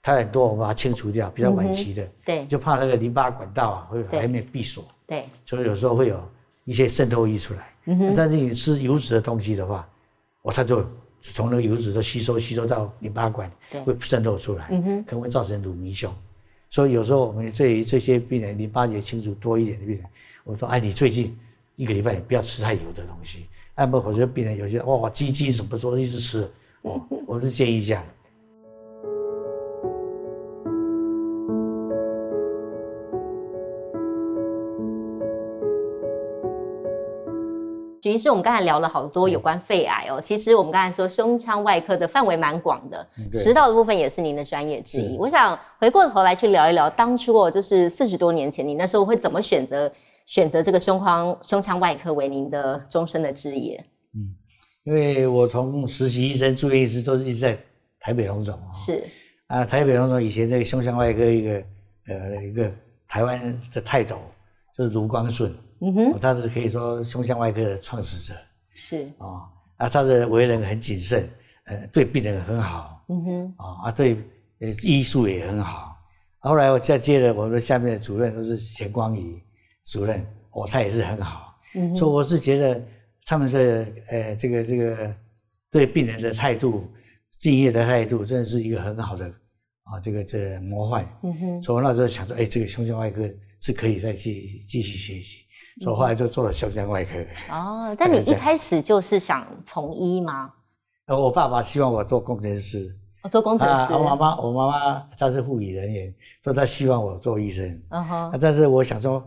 [0.00, 6.26] 它很多，我们把它清除掉，比较晚期的，对，就怕那个淋巴管道啊会还没闭锁，对，所以有时候会有
[6.64, 7.74] 一些渗透溢出来。
[7.86, 9.86] 嗯哼，但是你吃油脂的东西的话，
[10.42, 10.88] 哦，它就
[11.20, 13.50] 从那个油脂都吸收吸收到淋巴管，
[13.84, 16.10] 会渗透出来，嗯哼，可能会造成乳糜胸。
[16.70, 20.04] 所以有时候我们对于这些病人淋巴结清除多一点的病人，
[20.44, 21.36] 我说，哎，你最近。
[21.76, 26.46] 一个礼拜不要吃太油的东西，按不或者病人有些哇鸡精什么时候一直吃，
[26.82, 28.02] 哦，我是建议这样。
[38.02, 45.18] 徐医师，我们刚才聊了好多有关肺癌哦，其实我们刚才说胸腔外科的范围蛮广的，食道的部分也是您的专业之一。
[45.18, 49.90] 我想回过头来去聊一聊，当初哦，就是四十多年前，你那时候会怎么选择？
[50.26, 53.84] 选择这个胸腔胸腔外科为您的终身的职业。
[54.14, 54.32] 嗯，
[54.90, 57.56] 因为我从实习医生、住院医师都是一直在
[58.00, 58.58] 台北荣总。
[58.74, 59.00] 是
[59.46, 61.64] 啊，台北荣总以前这个胸腔外科一个
[62.08, 62.74] 呃一个
[63.06, 64.20] 台湾的泰斗
[64.76, 65.54] 就是卢光顺。
[65.80, 68.34] 嗯哼，他是可以说胸腔外科的创始者。
[68.72, 71.30] 是啊啊，他的为人很谨慎，
[71.66, 73.04] 呃，对病人很好。
[73.10, 74.16] 嗯哼啊啊，对
[74.58, 75.96] 呃医术也很好。
[76.40, 79.40] 后来我再接了我们下面的主任都是钱光仪。
[79.84, 82.82] 主任，哦，他也是很好，嗯所以我是觉得
[83.26, 85.14] 他们的呃这个这个
[85.70, 86.84] 对病人的态度、
[87.38, 89.26] 敬业的态度，真的是一个很好的
[89.84, 91.06] 啊，这个这模范。
[91.22, 93.22] 嗯哼，所以我那时候想说，哎，这个胸腔外科
[93.60, 95.44] 是可以再继继续学习，
[95.80, 97.12] 所以后来就做了胸腔外科。
[97.50, 100.52] 哦，但你一开始就是想从医吗？
[101.06, 102.96] 呃，我爸爸希望我做工程师。
[103.22, 103.92] 我做工程师。
[103.92, 107.82] 我妈妈，我妈妈她是护理人员，说她希望我做医生。
[107.90, 109.22] 嗯哼，但是我想说。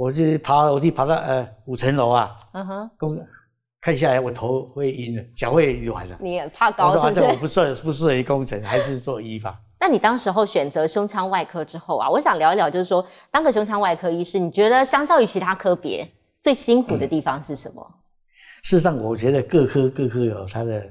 [0.00, 3.18] 我是爬楼梯，爬到呃五层楼啊，嗯哼，公
[3.82, 6.16] 看下来我头会晕的，脚会软的。
[6.18, 6.88] 你怕高？
[6.88, 9.60] 我说我不适不适合于工程，还是做医吧。
[9.78, 16.08] 那你当时候选择胸腔外科之后啊，我想聊一聊，就是说当个胸腔外科医师，你觉得相较于其他科别
[16.40, 17.86] 最辛苦的地方是什么？
[18.62, 20.82] 事实上，我觉得各科各科有它的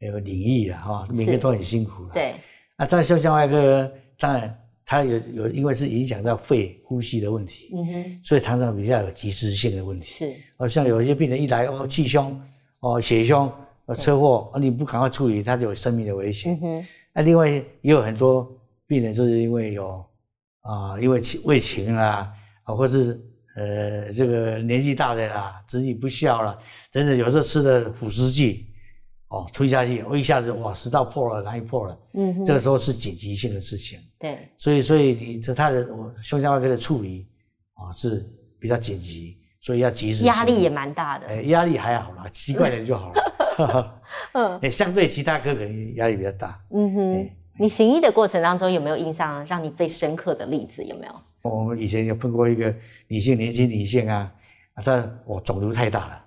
[0.00, 2.04] 有领域啊哈，每个都很辛苦。
[2.12, 2.34] 对。
[2.76, 4.54] 那在胸腔外科，当然。
[4.90, 10.06] 它有有，因为是影响到肺呼吸的问题，嗯哼，所以常常比较有及时性的问题。
[10.06, 12.40] 是，哦，像有一些病人一来哦气胸，
[12.80, 13.52] 哦血胸，
[13.84, 16.54] 哦车祸，你不赶快处理，他就有生命的危险。
[16.54, 18.50] 嗯哼，那另外也有很多
[18.86, 20.02] 病人就是因为有
[20.62, 23.20] 啊，因为胃情啦，啊，或是
[23.56, 26.58] 呃这个年纪大的啦，子女不孝啦，
[26.90, 28.64] 等等，有时候吃的辅食剂。
[29.28, 31.98] 哦，推下去，我一下子哇，食道破了，哪里破了？
[32.14, 34.00] 嗯哼，这个都是紧急性的事情。
[34.18, 37.28] 对，所以所以你这他的我胸腔外科的处理
[37.74, 38.24] 啊是
[38.58, 40.24] 比较紧急，所以要及时。
[40.24, 41.26] 压力也蛮大的。
[41.26, 44.00] 哎，压力还好啦，习惯了就好了。
[44.32, 46.58] 嗯， 哎，相对其他科可能压力比较大。
[46.70, 50.82] 嗯哼，你行医的过程当中有没有印象让你最深刻的例子？
[50.84, 51.12] 有没有？
[51.42, 52.74] 我们以前有碰过一个
[53.06, 54.32] 女性，年轻女性啊，
[54.82, 56.24] 她我肿瘤太大了，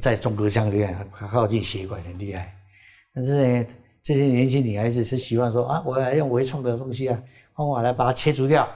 [0.00, 2.54] 在中隔腔这样靠近血管很厉害。
[3.14, 3.66] 但是呢，
[4.02, 7.22] 这些年轻女孩子是希望说啊，我要用微创的东西啊，
[7.54, 8.68] 方法来把它切除掉，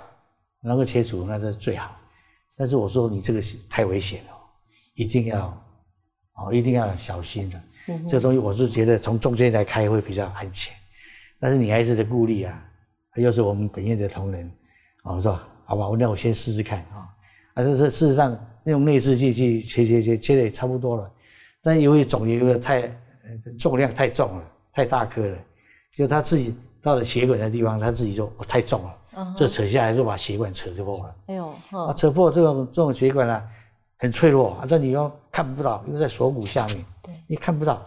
[0.61, 1.97] 能够切除那是最好。
[2.57, 4.31] 但是我说你这个太危险了，
[4.95, 5.47] 一定要
[6.35, 7.61] 哦，一定要小心的。
[8.09, 10.75] 这个东西我是觉得从中间来开会比较安全。
[11.41, 12.63] 但是女孩子的顾虑啊，
[13.17, 14.51] 又是我们本院的同仁，
[15.05, 17.09] 我说好吧，那我先试试看啊。
[17.55, 21.11] 啊，这是事实上用内视镜去切切切切的也差不多了，
[21.63, 22.91] 但由于肿瘤的太
[23.59, 25.39] 重量太重了，太大颗了，
[25.95, 31.17] 就他自己到了血管的地方，他自己说我太重了，这扯下来就把血管扯破了。
[31.27, 33.43] 哎呦，啊，扯破这种这种血管呢，
[33.99, 37.83] 很脆弱，啊，但你又看不到，因为在锁骨下面，对，你看不到，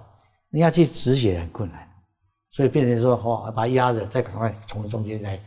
[0.50, 1.88] 你要去止血很困难。
[2.52, 5.38] 所以变成说，哦，把它压着，再赶快从中间来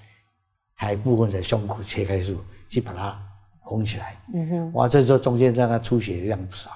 [0.76, 2.36] 开部分的胸骨切开术，
[2.68, 3.18] 去把它
[3.68, 4.16] 缝起来。
[4.34, 6.70] 嗯哼，哇，这时候中间让他出血量不少，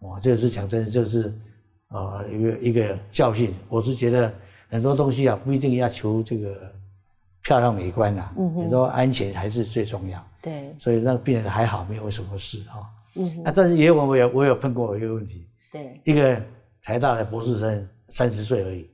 [0.00, 1.32] 哇，这个是讲真，就是
[1.88, 3.52] 呃一个一个教训。
[3.68, 4.32] 我是觉得
[4.68, 6.72] 很多东西啊，不一定要求这个
[7.42, 10.24] 漂亮美观呐，很多安全还是最重要。
[10.40, 12.86] 对，所以让病人还好，没有什么事啊。
[13.16, 16.40] 嗯哼，那但是也有我有我有碰过一个问题，对，一个
[16.82, 18.88] 台大的博士生，三十岁而已。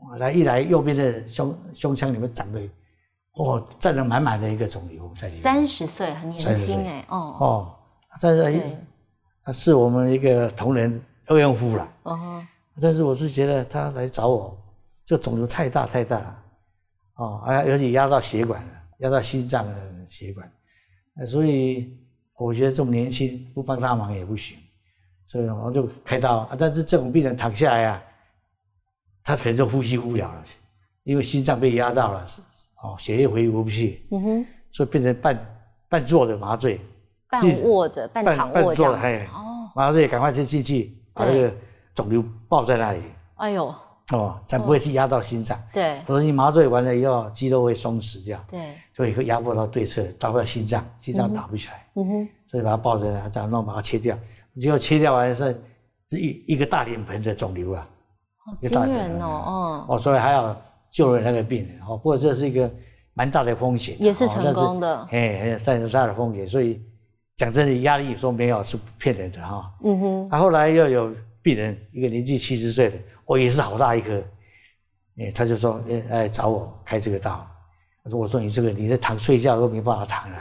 [0.00, 2.60] 哇来一来，右边的胸胸腔里面长的，
[3.34, 5.42] 哦，占了满满的一个肿瘤在里面。
[5.42, 7.74] 三十岁很年轻哎，哦哦，
[8.18, 11.92] 在这，是我们一个同仁二用夫了。
[12.04, 12.42] 哦，
[12.80, 14.56] 但是我是觉得他来找我，
[15.04, 16.42] 这肿瘤太大太大了，
[17.16, 20.50] 哦，而而且压到血管了，压到心脏的血管，
[21.26, 21.96] 所以
[22.36, 24.56] 我觉得这么年轻不帮他忙也不行，
[25.26, 26.48] 所以我就开刀。
[26.58, 28.02] 但是这种病人躺下来啊。
[29.26, 30.44] 他可能就呼吸不了了，
[31.02, 32.26] 因为心脏被压到了，
[32.84, 35.56] 哦，血液回流不去，嗯哼，所以变成半
[35.88, 36.78] 半坐的麻醉，
[37.30, 38.94] 半卧着、半躺卧这样。
[39.32, 41.50] 哦，麻醉赶快去进去，把那个
[41.94, 43.00] 肿瘤抱在那里。
[43.36, 43.74] 哎呦，
[44.12, 45.58] 哦，才不会去压到心脏。
[45.72, 48.38] 对，否则你麻醉完了以后，肌肉会松弛掉。
[48.50, 51.86] 对，所以会压迫到对侧，到到心脏，心脏打不起来。
[51.94, 54.16] 嗯哼，所以把它抱着，这样弄把它切掉。
[54.60, 55.60] 结果切掉完是
[56.10, 57.88] 是一一个大脸盆的肿瘤啊。
[58.46, 59.26] 好惊人哦！
[59.26, 60.54] 哦，哦，所以还要
[60.94, 61.96] 救了那个病人哦。
[61.96, 62.72] 不过这是一个
[63.14, 65.08] 蛮大的风险，也是成功的。
[65.10, 66.80] 哎，但是大的风险，所以
[67.36, 69.74] 讲真的，压力说没有是骗人的哈。
[69.82, 70.28] 嗯哼。
[70.30, 74.22] 他后来又有病人，一个年纪七十岁的，我也是好大一颗，
[75.18, 77.44] 哎，他就说，哎哎，找我开这个刀。
[78.04, 80.38] 我说，我说你这个你在躺睡觉都没办法躺了，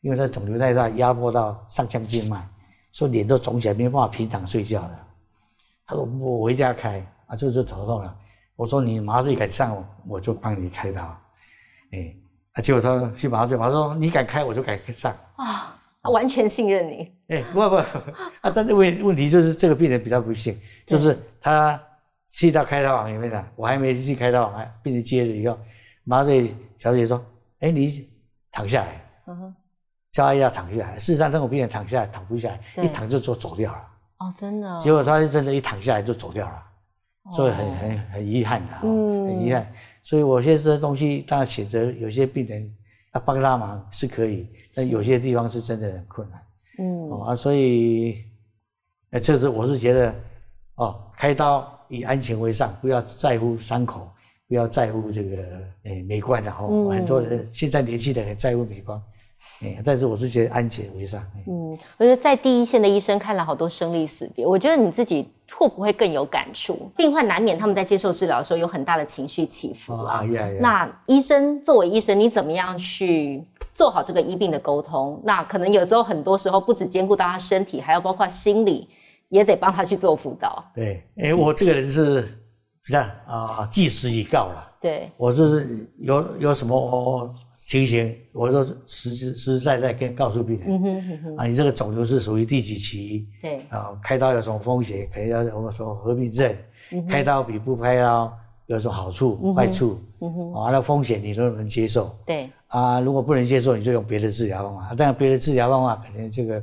[0.00, 2.44] 因为他肿瘤太大，压迫到上腔静脉，
[2.92, 5.06] 说脸都肿起来，没办法平躺睡觉了。
[5.86, 7.04] 他说我回家开。
[7.26, 8.14] 啊，这个就头痛了。
[8.56, 11.02] 我说你麻醉敢上，我就帮你开刀。
[11.92, 12.14] 哎，
[12.52, 15.14] 啊，结果他去麻醉，我说你敢开，我就敢上。
[15.36, 17.12] 啊，完全信任你。
[17.28, 21.80] 哎，不不，啊，但是问问题就是这个病人比较不幸，就是他
[22.26, 25.58] 去到开刀房里面了，我还没去开刀房，病人接了以后，
[26.04, 27.24] 麻醉小姐说
[27.60, 28.08] ：“哎，你
[28.50, 29.54] 躺下来。”嗯哼，
[30.10, 30.98] 叫他要躺下来。
[30.98, 33.88] 事实上，这种病人躺下来躺不下来，一躺就走走掉了。
[34.18, 34.80] 哦，真的。
[34.80, 36.62] 结果他就真的，一躺下来就走掉了。
[37.30, 39.70] 所以很很很遗憾的，嗯，很遗憾。
[40.02, 42.74] 所以我现在这东西，当然选择有些病人
[43.14, 46.42] 要帮他忙是可以，但有些地方是真的很困难，
[46.78, 48.24] 嗯，啊，所以，
[49.10, 50.14] 呃，这是我是觉得，
[50.74, 54.10] 哦，开刀以安全为上，不要在乎伤口，
[54.48, 55.36] 不要在乎这个
[55.84, 59.00] 诶美观的哦，很多人现在年轻人很在乎美观。
[59.84, 61.22] 但是我是觉得安全为上。
[61.46, 66.90] 嗯，我觉得在第一线的医生看了好多生离死别，我觉得你自己会不会更有感触？
[66.96, 70.24] 病患难免他们在接受治疗的时候有很大的情绪起伏啊。
[70.60, 75.20] 那医生作为医生，你怎么样去做好这个医病的沟通？
[75.24, 78.88] 那可能有时候很多时候不只兼顾到他身体，还要包括心理，
[79.28, 80.64] 也得帮他去做辅导。
[80.74, 82.28] 对，哎，我这个人是
[82.84, 84.70] 这样啊，即时已告了。
[84.80, 87.32] 对，我是有有什么。
[87.64, 93.26] 情形，我说实实实实在在跟告诉病人，啊，你这个肿瘤是属于第几期？
[93.40, 95.08] 对，啊，开刀有什么风险？
[95.12, 96.54] 可能要我们说合并症，
[97.08, 99.98] 开刀比不开刀有什么好处、坏处？
[100.54, 102.14] 啊，那风险你都能接受？
[102.26, 104.94] 对，啊，如果不能接受，你就用别的治疗方法。
[104.96, 106.62] 但别的治疗方法可能这个，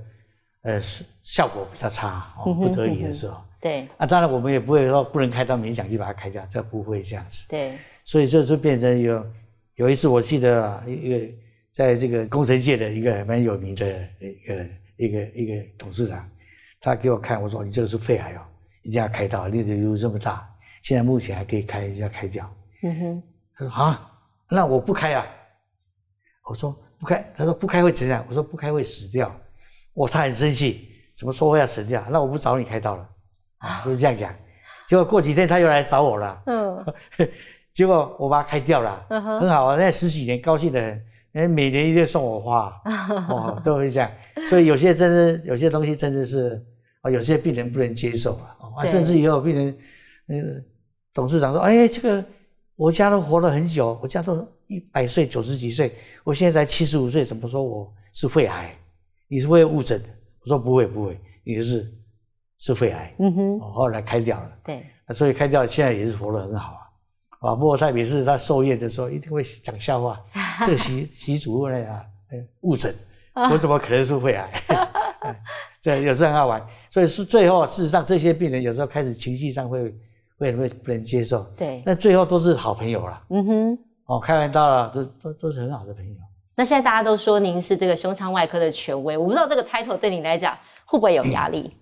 [0.63, 0.81] 呃，
[1.23, 3.37] 效果比较差，哦，不得已的时候。
[3.61, 7.45] 对，啊，当然我们也不会说不能开刀勉强就把它开掉，这不会这样子。
[7.47, 7.71] 对，
[8.03, 9.25] 所以这就变成有。
[9.79, 11.33] 有一次，我记得一个
[11.71, 13.85] 在这个工程界的一个蛮有名的
[14.19, 14.65] 一个
[14.97, 16.29] 一个一个董事长，
[16.81, 18.41] 他给我看，我说你这个是肺癌哦，
[18.81, 20.45] 一定要开刀，瘤子瘤这么大，
[20.81, 22.53] 现在目前还可以开，一定要开掉。
[22.83, 23.23] 嗯哼，
[23.55, 24.11] 他说啊，
[24.49, 25.25] 那我不开啊。
[26.43, 28.25] 我说不开，他说不开会怎样？
[28.27, 29.33] 我说不开会死掉。
[29.93, 32.05] 哇，他很生气，怎么说会要死掉？
[32.09, 33.09] 那我不找你开刀了
[33.59, 34.35] 啊，就是这样讲。
[34.89, 36.85] 结果过几天他又来找我了，嗯，
[37.73, 42.73] 结果我把它开掉了，很好啊，那十几年高兴的很，哎，每年一定送我花，
[43.29, 44.11] 哦，都会这样。
[44.47, 46.61] 所以有些真的有些东西真的是
[47.01, 49.77] 啊，有些病人不能接受啊，啊，甚至也有病人，
[50.25, 50.61] 那个
[51.13, 52.23] 董事长说，哎，这个
[52.75, 58.75] 我家都活了很久，我家都一百岁九十几岁，我现在才七十五岁，怎么说我是肺癌？
[59.27, 60.09] 你是会误诊的？
[60.41, 61.93] 我说不会不会，你就是。
[62.61, 66.81] 是肺癌，嗯哼，后来开掉了，对，所以开掉，现在也是活得很好啊，
[67.39, 70.19] 啊，不过他每次他受验的时候一定会讲笑话，
[70.65, 72.03] 这个习习主任啊，
[72.61, 72.93] 误诊，
[73.51, 74.49] 我怎么可能是肺癌？
[75.81, 79.83] 这有时候很好玩，所以是最后事实上这些病人有时候开始情绪上会
[80.37, 86.15] 会会不能接受，对，但最后都是好朋友了，嗯哼，哦，开玩笑了，都都都是很好的朋友。
[86.55, 91.73] 那现在大家都说您是这个胸腔外科的权威，我不知道这个 title 对你来讲会不会有压力？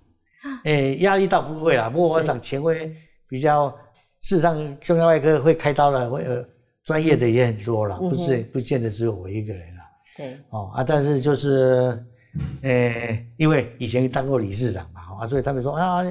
[0.65, 1.89] 诶， 压力倒不会啦。
[1.89, 2.91] 不过我想权威
[3.28, 3.74] 比较，
[4.28, 6.46] 事实上胸腔外科会开刀的，会有
[6.84, 9.82] 专业的也很多了，不是不见得只有我一个人了。
[10.18, 12.06] 对，哦啊，但是就是，
[12.62, 16.04] 呃，因为以前当过理事长嘛，啊，所以他们说啊，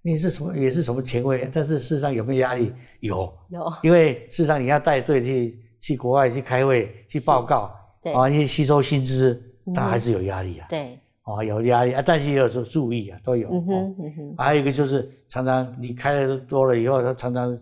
[0.00, 2.72] 你是什么也是什么前卫，但是事实上有没有压力？
[3.00, 7.70] 有，有，因为事实上你要带队去去国外去开会去报告，
[8.14, 9.38] 啊，去吸收薪资，
[9.74, 10.66] 他还是有压力啊。
[10.70, 10.98] 对。
[11.28, 13.50] 哦，有压力啊，但是也有时候注意啊，都有。
[13.50, 14.34] 嗯哼，嗯哼。
[14.38, 17.54] 还有一个就是常常你开的多了以后，他常常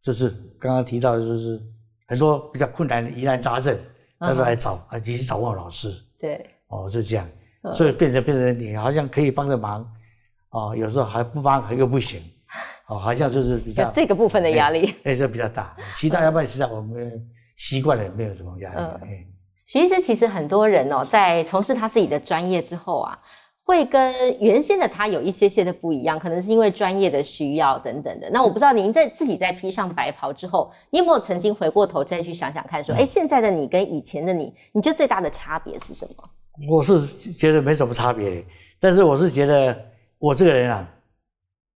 [0.00, 1.60] 就是刚刚提到的就是
[2.06, 3.76] 很多比较困难的疑难杂症，
[4.20, 5.92] 他都来找啊，你去找我老师。
[6.20, 6.46] 对。
[6.68, 7.28] 哦，就这样，
[7.72, 9.84] 所以变成变成你好像可以帮着忙，
[10.50, 12.20] 哦，有时候还不帮又不行，
[12.86, 15.76] 哦，好像就是比较这个部分的压力，哎，这比较大。
[15.96, 18.78] 其他要不然，其他我们习惯了，没有什么压力。
[19.02, 19.26] 哎。
[19.68, 23.18] 徐医师其实很多人哦，在从事他自己的专业之后啊，
[23.64, 28.30] 会跟原先的他有一些些的不一样，可能是因为专业的需要等等的。
[28.30, 36.24] 那我不知道您在自己在披上白袍之后，你有没有曾经回过头再去想想看，说，哎，现在的你跟以前的你，你觉得最大的差别是什么？
[36.70, 38.42] 我是觉得没什么差别，
[38.80, 39.78] 但是我是觉得
[40.18, 40.88] 我这个人啊，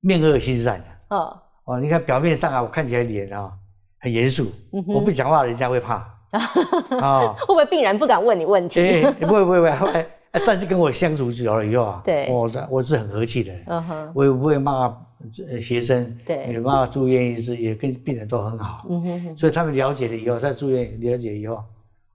[0.00, 0.87] 面恶心善的。
[1.14, 3.52] 哦哦，你看表面上啊，我看起来脸啊
[4.00, 4.50] 很严肃，
[4.88, 6.12] 我不讲话，人家会怕。
[6.33, 8.81] 啊， 会不会病人不敢问你问题？
[8.81, 10.07] 哎，不会不会不会，
[10.47, 14.95] 但是跟我相处久了以后啊，对，我我是很和气的，嗯哼，我也不会骂
[15.61, 21.62] 学生，对，也骂住院医师，也跟病人都很好，嗯哼，所以他们了解了以后，在住院了解以后，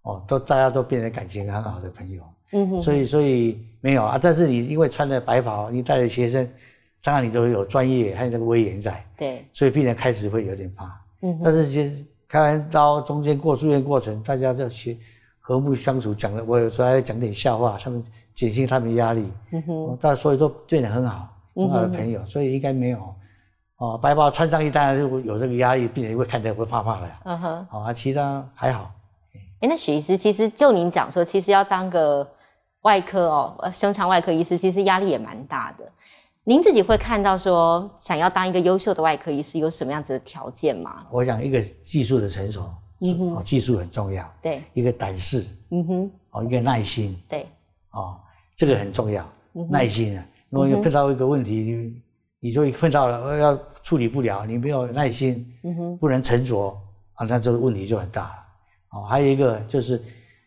[0.01, 6.47] 哦，都大家都变成感情很好的朋友，嗯哼，所以所以没有啊，但是你因为穿着白袍，你带着学生，
[7.03, 10.85] 当然你都有专业还有这个威严在，对，所以病人开始会有点怕，
[11.21, 12.03] 嗯，但是其实。
[12.27, 14.97] 开完刀中间过住院过程，大家就学
[15.39, 19.31] 和睦相处，讲了我有时候还讲点笑话，他们减轻他们压力。
[19.51, 22.99] 嗯哼，大家所以说对你很好，很好的朋友，所以应该没有。
[23.77, 27.07] 哦，白袍穿上去当然就有这个压力，病人会看起来会怕怕的。
[27.25, 28.91] 嗯哼，好啊，其他还好。
[29.61, 32.27] 哎，那许医师，其实就您讲说，其实要当个
[32.81, 35.85] 外科哦，胸腔外科医师，其实压力也蛮大的。
[36.49, 41.05] 您自己会看到说，想要当一个优秀的外科医师有什么样子的条件吗？
[41.11, 44.25] 我想一个技术的成熟，嗯哼，技术很重要。
[44.41, 47.45] 对，一个胆识，嗯哼，哦，一个耐心，对，
[47.91, 48.17] 哦，
[48.55, 49.29] 这个很重要，
[49.69, 50.25] 耐心啊。
[50.49, 52.01] 如果你碰到一个问题，你
[52.39, 56.69] 你就碰到了要处理不了，你没有耐心，嗯哼，不能沉着
[57.15, 58.35] 啊，那这个问题就很大了。
[58.93, 59.97] 哦，还有一个就是，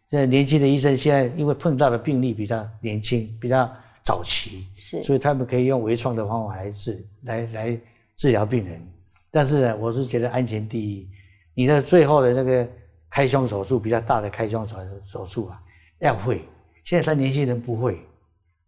[0.08, 3.70] 现在年轻的医生现在因为碰到的病例比较年轻，比较。
[4.10, 7.80] 早期是，所以他们可以用微创的方法来治，来来
[8.16, 8.84] 治疗病人。
[9.30, 11.08] 但是呢，我是觉得安全第一。
[11.54, 12.68] 你的最后的那个
[13.08, 15.62] 开胸手术，比较大的开胸手手术啊，
[16.00, 16.44] 要会。
[16.82, 18.00] 现在他年轻人不会，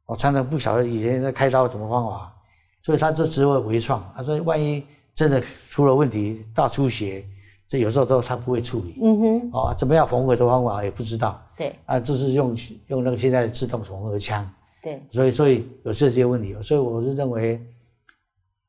[0.07, 2.33] 我常常不晓得以前在开刀什么方法，
[2.81, 4.01] 所以他就只会微创。
[4.15, 7.25] 他说，万一真的出了问题，大出血，
[7.67, 8.97] 这有时候都他不会处理。
[9.03, 11.45] 嗯哼，哦，怎么样缝合的方法也不知道。
[11.57, 14.49] 对，啊，就是用用那个现在的自动缝合枪。
[14.83, 17.64] 对，所以所以有这些问题，所以我是认为，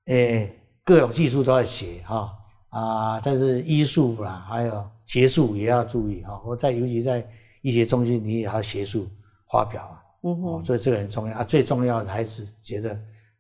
[0.05, 2.31] 诶，各种技术都要学哈
[2.69, 6.39] 啊，但是医术啦，还有学术也要注意哈。
[6.45, 7.27] 我在尤其在
[7.63, 9.07] 医学中心，你也要学术
[9.51, 11.43] 发表啊，嗯哼，所以这个很重要啊。
[11.43, 12.95] 最重要的还是觉得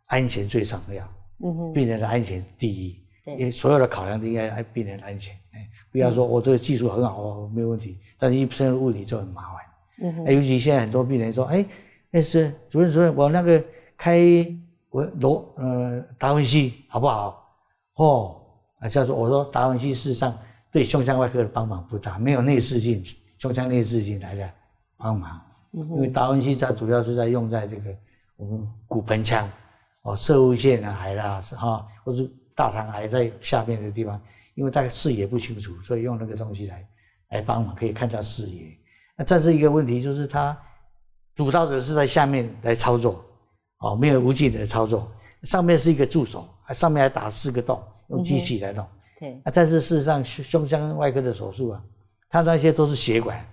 [0.07, 1.07] 安全最重要，
[1.43, 9.61] 嗯哼，病人的安全第一，因为所有的考量都应该按病人的安全，哎，不要说我这个技术很好哦，没有问题，但是一生的物理就很麻烦，
[10.01, 11.63] 嗯哼，尤其现在很多病人说，哎。
[12.15, 13.63] 那是主任，主任，我那个
[13.97, 14.19] 开
[14.91, 17.43] 我罗呃达文西好不好？
[17.95, 18.39] 哦，
[18.79, 20.37] 啊，教授我说达文西事实上
[20.71, 23.03] 对胸腔外科的帮忙不大，没有内视镜、
[23.39, 24.47] 胸腔内视镜来的
[24.95, 25.41] 帮忙。
[25.71, 27.89] 因为达文西它主要是在用在这个
[28.35, 29.49] 我们骨盆腔，
[30.03, 34.21] 哦，射物腺癌啦，是哈，或是大肠癌在下面的地方，
[34.53, 36.87] 因为大概视野不清楚，所以用那个东西来
[37.29, 38.77] 来帮忙，可以看到视野。
[39.17, 40.55] 那这是一个问题，就是它
[41.35, 43.23] 主刀者是在下面来操作，
[43.79, 45.11] 哦，没有无尽的操作，
[45.43, 48.85] 上面是一个助手，上面还打四个洞，用机器来弄。
[49.19, 51.81] 对，啊，但是事实上胸胸腔外科的手术啊，
[52.29, 53.43] 它那些都是血管。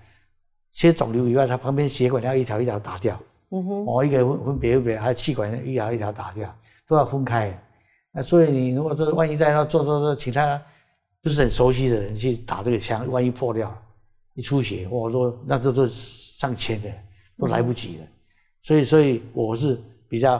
[0.72, 3.20] 切肿瘤以外，它旁边血管要一条一条打掉，
[3.50, 6.54] 嗯哼，哦，一个分分别别，还有气管一条一条打掉，
[6.86, 7.52] 都要分开。
[8.12, 10.62] 那所以你如果说万一在那做做做，其他
[11.22, 13.76] 不是很熟悉的人去打这个枪，万一破掉，
[14.34, 16.88] 一出血，或者说那这都上千的，
[17.40, 18.06] 都来不及了。
[18.62, 19.78] 所以，所以我是
[20.08, 20.38] 比较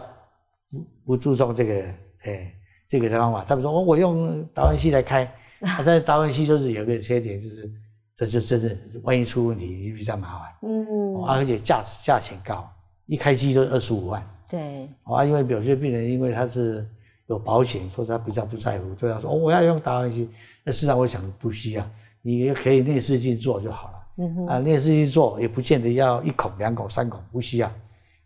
[0.70, 1.84] 不不注重这个，
[2.24, 2.54] 哎，
[2.88, 3.42] 这个方法。
[3.44, 7.70] 他们说，我我用达文西来开， 但是达文西就是有个缺点，就是。
[8.16, 10.48] 这就真的，万一出问题比较麻烦。
[10.60, 12.70] 嗯，而且价价钱高，
[13.06, 14.22] 一开机就二十五万。
[14.46, 14.86] 对。
[15.04, 16.86] 啊，因为有些病人因为他是
[17.28, 20.28] 有保险，所以他比较不在乎，就要说哦，我要用达文西。
[20.62, 21.90] 那事实上我想不需要，
[22.20, 23.99] 你可以内视镜做就好了。
[24.48, 27.70] 啊，内视镜做也不见得要一孔、两孔、三孔，不需要。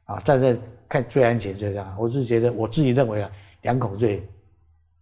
[0.05, 1.97] 啊，但是看最安全就这样。
[1.99, 3.30] 我是觉得我自己认为啊，
[3.62, 4.26] 两孔最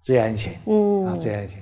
[0.01, 0.53] 最安全。
[0.67, 1.05] 嗯。
[1.07, 1.59] 啊，最安全。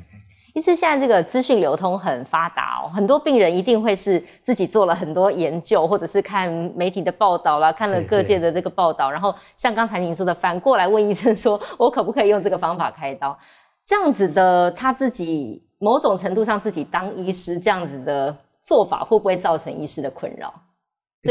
[0.52, 13.38] 其实现在这个资讯流通很发达哦，很多病人一定会是自己做了很多研究，或者是看媒体的报道啦，看了各界的这个报道，然后像刚才您说的，反过来问医生说：“我可不可以用这个方法开刀？”
[13.86, 20.52] 这样子的他自己某种程度上自己当医师这样子的做法，会不会造成医师的困扰？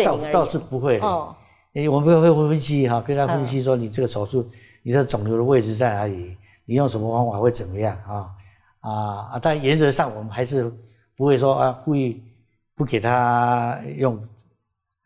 [0.06, 1.36] 倒倒是不会的，
[1.74, 4.48] 因为我们会分析哈，跟他分析说你这个手术，
[4.84, 8.30] 你的肿瘤的位置在哪里，你用什么方法会怎么样啊？
[8.82, 8.92] 啊
[9.32, 9.40] 啊！
[9.42, 10.72] 但原则上我们还是
[11.16, 12.24] 不会说啊，故意
[12.76, 14.18] 不给他用，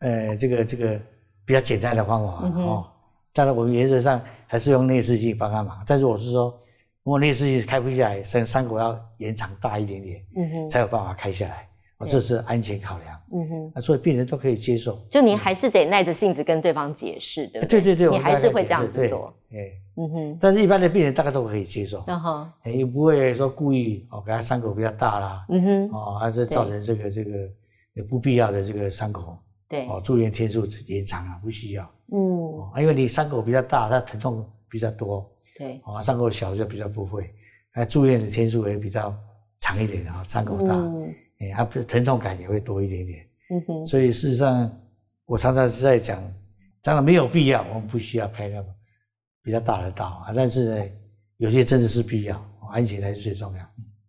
[0.00, 1.00] 呃，这个这个
[1.44, 2.86] 比较简单的方法哦。
[3.32, 5.82] 当然，我们原则上还是用内视镜帮他忙。
[5.86, 6.56] 但是我是说，
[7.02, 11.68] 如果内视镜开不下来，伤伤口要延长大一点点，嗯，才有办法开下来。
[12.00, 14.98] 这是安全考量，嗯哼，那所以病人都可以接受。
[15.08, 17.80] 就您还是得耐着性子跟对方解释，对不对？
[17.80, 20.38] 对对对，你还是会这样子做，哎，嗯哼。
[20.40, 27.48] 但是一般的病人大概都可以接受，嗯哼，也不会说故意哦给他伤口比较大啦，嗯哼，哦，还是造成这个这个
[28.08, 29.38] 不必要的这个伤口，
[29.68, 37.32] 对，哦，住院天数延长啊，不需要，嗯，因为你伤口比较大，它疼痛比较多，对，哦，伤口小就比较不会，
[37.74, 39.14] 那住院的天数也比较
[39.60, 40.74] 长一点啊，伤口大。
[41.40, 43.26] 哎，啊，疼痛感也会多一点点。
[43.50, 43.86] 嗯哼。
[43.86, 44.70] 所以事实上，
[45.26, 46.22] 我常常是在讲，
[46.82, 48.66] 当然没有必要，我们不需要开那么
[49.42, 50.32] 比较大的刀啊。
[50.34, 50.84] 但是呢，
[51.36, 53.62] 有些真的是必要，安全才是最重要。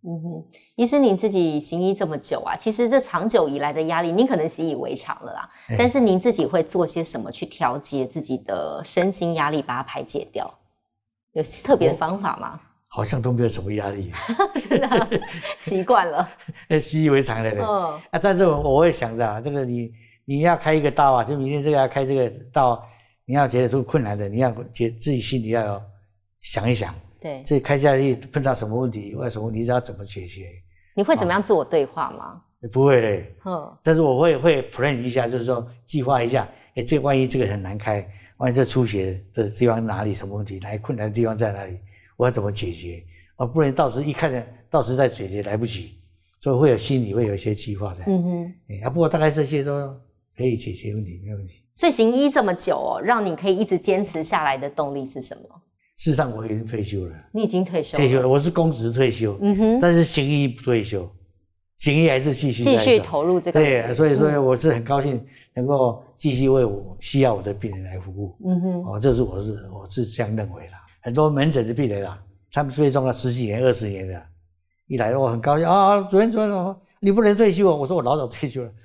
[0.08, 0.44] 嗯哼，
[0.76, 5.50] 医生，您自己行医这么久啊，其实这长久以来的压力，您可能习以为常了啦。
[5.76, 10.48] 但是您自己会做些什么去调节自己的身心压力，把它排解掉？
[11.32, 12.60] 有特别的方法吗？
[12.88, 14.10] 好像都没有什么压力，
[14.68, 15.20] 真的
[15.58, 16.28] 习惯了，
[16.80, 17.50] 习以为常了。
[17.50, 19.92] 嗯，啊，但是我我会想着，这个你
[20.24, 22.82] 你要开一个道啊，就明天这个要开这个道，
[23.24, 25.82] 你要觉得出困难的，你要觉自己心里要
[26.40, 30.46] 想一想，对，这开下去碰到什么问题，为什么你知道怎么解决？
[30.94, 32.40] 你会怎么样自我对话吗？
[32.72, 38.04] 不会嘞，嗯，但是我会会 plan 一下，就是说计划一下，哎，这万一这个很难开，
[38.38, 41.78] 万一这出血的地方哪里什么问题，来困难的地方在哪里？
[42.16, 43.02] 我要怎么解决？
[43.36, 45.98] 啊，不然到时一看见，到时再解决来不及，
[46.40, 48.04] 所以会有心里会有一些计划在。
[48.06, 49.94] 嗯哼，啊，不过大概这些都
[50.36, 51.62] 可以解决问题，没有问题。
[51.74, 55.42] 所以行医这么久哦，让你可以一直坚持下来的动力是什么？
[55.96, 57.14] 事实上，我已经退休了。
[57.32, 57.96] 你已经退休了？
[57.98, 59.38] 退休了，我是公职退休。
[59.42, 61.10] 嗯哼，但是行医不退休，
[61.76, 63.60] 行医还是继续继续投入这个。
[63.60, 65.22] 对，所以说我是很高兴
[65.54, 68.34] 能够继续为我需要我的病人来服务。
[68.46, 70.72] 嗯哼，哦，这是我是我是这样认为的。
[71.06, 72.20] 很多门诊的病人啊。
[72.52, 74.22] 他们最重了十几年、二十年的，
[74.86, 76.00] 一来我很高兴啊！
[76.02, 77.76] 主任、主任，你不能退休哦！
[77.76, 78.72] 我说我老早退休了，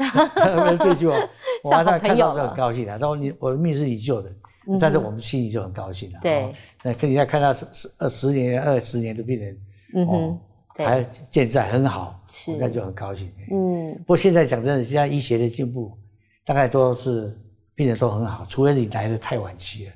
[0.58, 1.30] 不能退休哦。
[1.64, 2.98] 我 马上看到就很高兴啊。
[3.00, 4.30] 他说你我的命是你救的，
[4.78, 6.20] 但是我们心里就很高兴了。
[6.22, 6.54] 对，
[6.84, 9.58] 那可你再看到十十二十年、二十年的病人，
[10.06, 10.38] 哦，
[10.76, 12.22] 还健在很好，
[12.60, 13.32] 那就很高兴。
[13.52, 15.98] 嗯，不过现在讲真的，现在医学的进步，
[16.46, 17.34] 大概都是
[17.74, 19.94] 病人都很好，除非你来的太晚期了，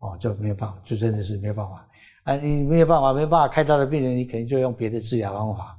[0.00, 1.88] 哦，就没有办法，就真的是没有办法。
[2.24, 5.78] 啊，你没有办法，没有办法开刀的病人，你肯定就用别的治疗方法。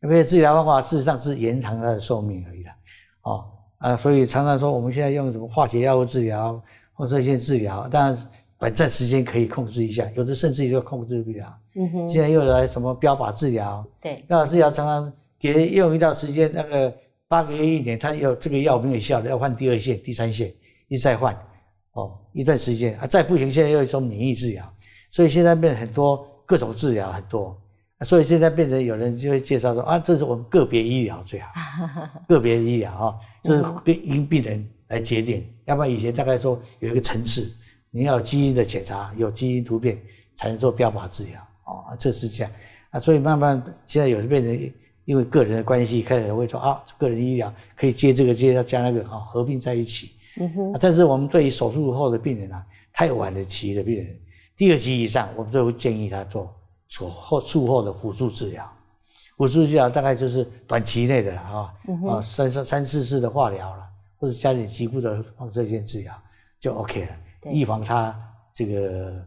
[0.00, 2.74] 别的治疗方法事实上是延长他的寿命而已啦。
[3.22, 3.44] 哦，
[3.78, 11.54] 啊，所以常常说我们现在用什么化学药物治疗或者一些治疗，当然短暂时间可以控制一下，有的甚至于就控制不了。
[11.74, 12.08] 嗯哼。
[12.08, 13.86] 现在又来什么标靶治疗？
[14.00, 14.24] 对。
[14.26, 16.94] 标靶治疗常常给用一段时间，那个
[17.28, 20.52] 八个月一年，他有这个药没有效的，要换第二线、第三线，
[20.88, 21.34] 一再换，
[21.92, 24.74] 哦，一段时间啊，再不行，现在又一种免疫治疗，
[25.08, 27.60] 所以现在变很多各种治疗很多，
[28.02, 31.50] 所以现在变成有人就会介绍说啊，这是我们个别医疗最好，
[32.28, 37.52] 个别医疗啊，这是跟因病人来决定，要不然以前大概说有一个层次，
[37.90, 39.98] 你要基因的检查，有基因突变
[40.34, 42.52] 才能做标靶治疗，哦，这是这样
[42.90, 44.72] 啊，所以慢慢现在有人变成。
[45.06, 50.12] 因为个人的关系，开始会说啊，个人医疗可以接这个接加那个啊，合并在一起。
[50.38, 50.76] 嗯哼。
[50.80, 54.20] 但是我们对于手术后的病人啊，太晚的期的病人，
[54.56, 56.54] 第二期以上，我们就会建议他做
[56.88, 58.70] 术后术后的辅助治疗。
[59.36, 61.72] 辅助治疗大概就是短期内的了啊，
[62.08, 66.14] 啊三三三四次的化疗了，或者加点局部的放射线治疗
[66.58, 67.10] 就 OK 了，
[67.50, 68.14] 预防他
[68.52, 69.26] 这个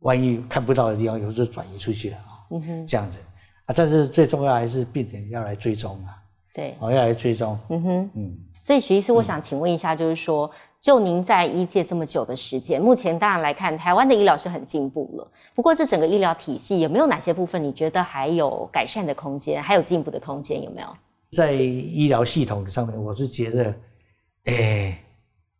[0.00, 2.44] 万一看不到的地方，有时候转移出去了啊。
[2.50, 2.86] 嗯哼。
[2.86, 3.18] 这样子。
[3.64, 6.20] 啊，但是最重要还是病人要来追踪啊。
[6.52, 7.58] 对，哦，要来追踪。
[7.70, 8.38] 嗯哼，嗯。
[8.62, 10.48] 所以徐医师，我想请问一下，就是说，
[10.80, 15.28] 就您在医界这么久的时间，目前当然来看，台湾的医疗是很进步了。
[15.52, 20.62] 不过，这整个医疗体系有没有哪些部分你觉得还有改善的空间，还有进步的空间？
[20.62, 20.86] 有没有？
[21.32, 23.74] 在医疗系统上面，我是觉得，
[24.44, 24.96] 诶，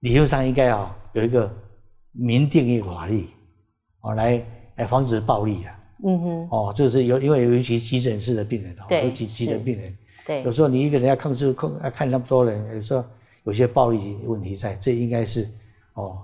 [0.01, 1.53] 理论上应该啊有一个
[2.13, 3.27] 明定一个法律，
[4.03, 4.41] 哦，来
[4.77, 5.69] 来防止暴力的。
[6.05, 9.97] 嗯哼，哦，就是有因为有一些急诊室的病人，尤其急诊病人，
[10.27, 13.05] 对，有时候你一个人要控制控，要看那么多人，有时候
[13.45, 15.49] 有些暴力问题在，这应该是，
[15.95, 16.19] 哦，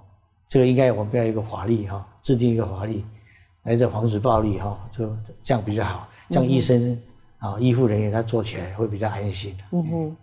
[0.49, 3.05] 这个应该我们要一个法律哈，制定一个法律，
[3.65, 5.11] 来这防止暴力哈，就
[5.43, 7.01] 这样比较好，这样医生
[7.39, 9.65] 啊，医护人员他做起来会比较安心的。
[9.73, 10.17] 嗯哼。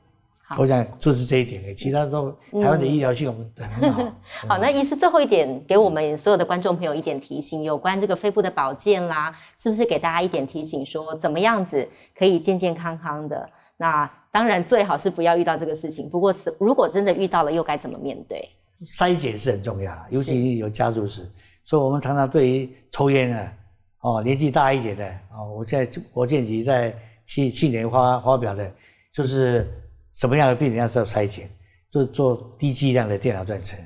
[0.59, 4.03] 我想就是这一点诶，其他都台湾的医疗系统很好。
[4.47, 13.49] 好，那医师最后一点给我们所有的观众朋友一点提醒，有关这个肺部的保健啦，是不是给大家一点提醒，说怎么样子可以健健康康的？
[13.78, 16.09] 那当然最好是不要遇到这个事情。
[16.09, 18.49] 不过如果真的遇到了，又该怎么面对？
[18.86, 21.30] 筛检是很重要的，尤其有家族史。
[21.63, 23.53] 所以我们常常对于抽烟的
[24.01, 26.95] 哦，年纪大一点的哦，我现在国建局在
[27.26, 28.71] 去去年发发表的，
[29.11, 29.67] 就是。
[30.15, 31.49] 什么样的病人要做筛检？
[31.91, 33.78] 就做低剂量的电脑断层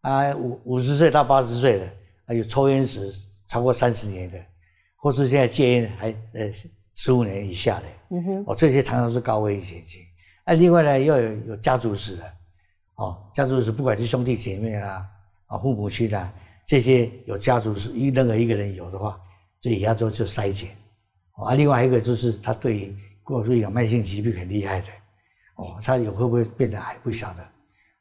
[0.00, 1.86] 啊，五五十岁到八十岁的，
[2.26, 3.12] 还有抽烟史
[3.46, 4.38] 超过三十年的，
[4.96, 6.50] 或是现在戒烟还呃
[6.98, 10.02] 十五年以下的，嗯哼，哦，这些常常是高危险性。
[10.44, 12.24] 那另外呢，要有有家族史的，
[12.96, 15.06] 哦，家族史不管是兄弟姐妹啊，
[15.46, 16.34] 啊，父母亲啊，
[16.66, 19.16] 这些有家族史，一任何一个人有的话，
[19.60, 20.70] 这也要做做筛检。
[21.36, 22.92] 啊，另外一个就是他对
[23.22, 24.88] 过去有慢性疾病很厉害的。
[25.54, 27.42] 哦，他有会不会变成癌不晓得，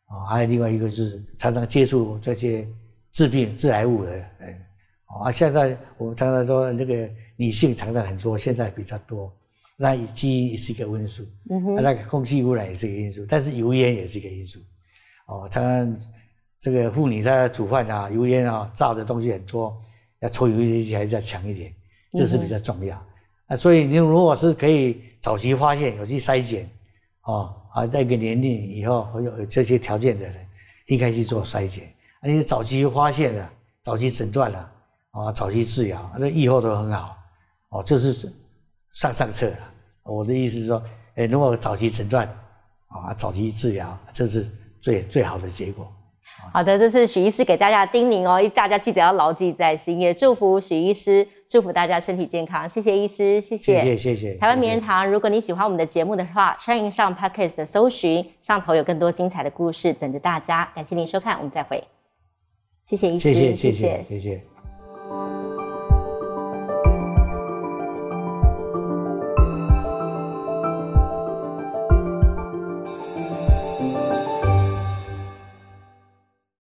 [0.07, 2.67] 哦，还有另外一个就是常常接触这些
[3.11, 4.65] 致病致癌物的，人，
[5.07, 7.07] 哦，啊，现在我们常常说那个
[7.37, 9.31] 女性常常很多，现在比较多，
[9.77, 14.59] 那基因也是一个因素，嗯哼，那个空气污染也是一个因素，但是油烟也是一个因素，
[15.27, 15.97] 哦，常常
[16.59, 19.75] 这个妇女在煮饭啊，油烟啊，炸的东西很多，
[20.19, 21.73] 要抽油烟机还是要强一点，
[22.13, 23.01] 这是比较重要，
[23.45, 26.69] 啊，所以你如果是可以早期发现，有去筛检。
[27.23, 30.35] 哦，啊，在一个年龄以后有这些条件的人，
[30.85, 31.83] 应该去做筛检，
[32.21, 34.71] 而且早期发现了，早期诊断了，
[35.11, 37.16] 啊，早期治疗，这以后都很好，
[37.69, 38.31] 哦，这是
[38.93, 39.57] 上上策了。
[40.03, 40.81] 我的意思是说，
[41.15, 42.27] 哎，如果早期诊断，
[42.87, 44.49] 啊，早期治疗，这是
[44.79, 45.91] 最最好的结果。
[46.53, 52.67] 好的，这是许医师给大家叮咛哦，大家记得要牢记在心，也祝福许医师，祝福大家身体健康。
[52.69, 54.37] 谢谢医师，谢谢，谢谢，谢谢。
[54.37, 60.71] 台湾名人堂，如果你喜欢我们的节目的话，欢迎上 Podcast 的搜寻，上头有更多精彩的故事等着大家。
[60.73, 61.83] 感谢您收看，我们再会。
[62.83, 64.56] 谢谢医师，谢谢，谢谢，谢谢。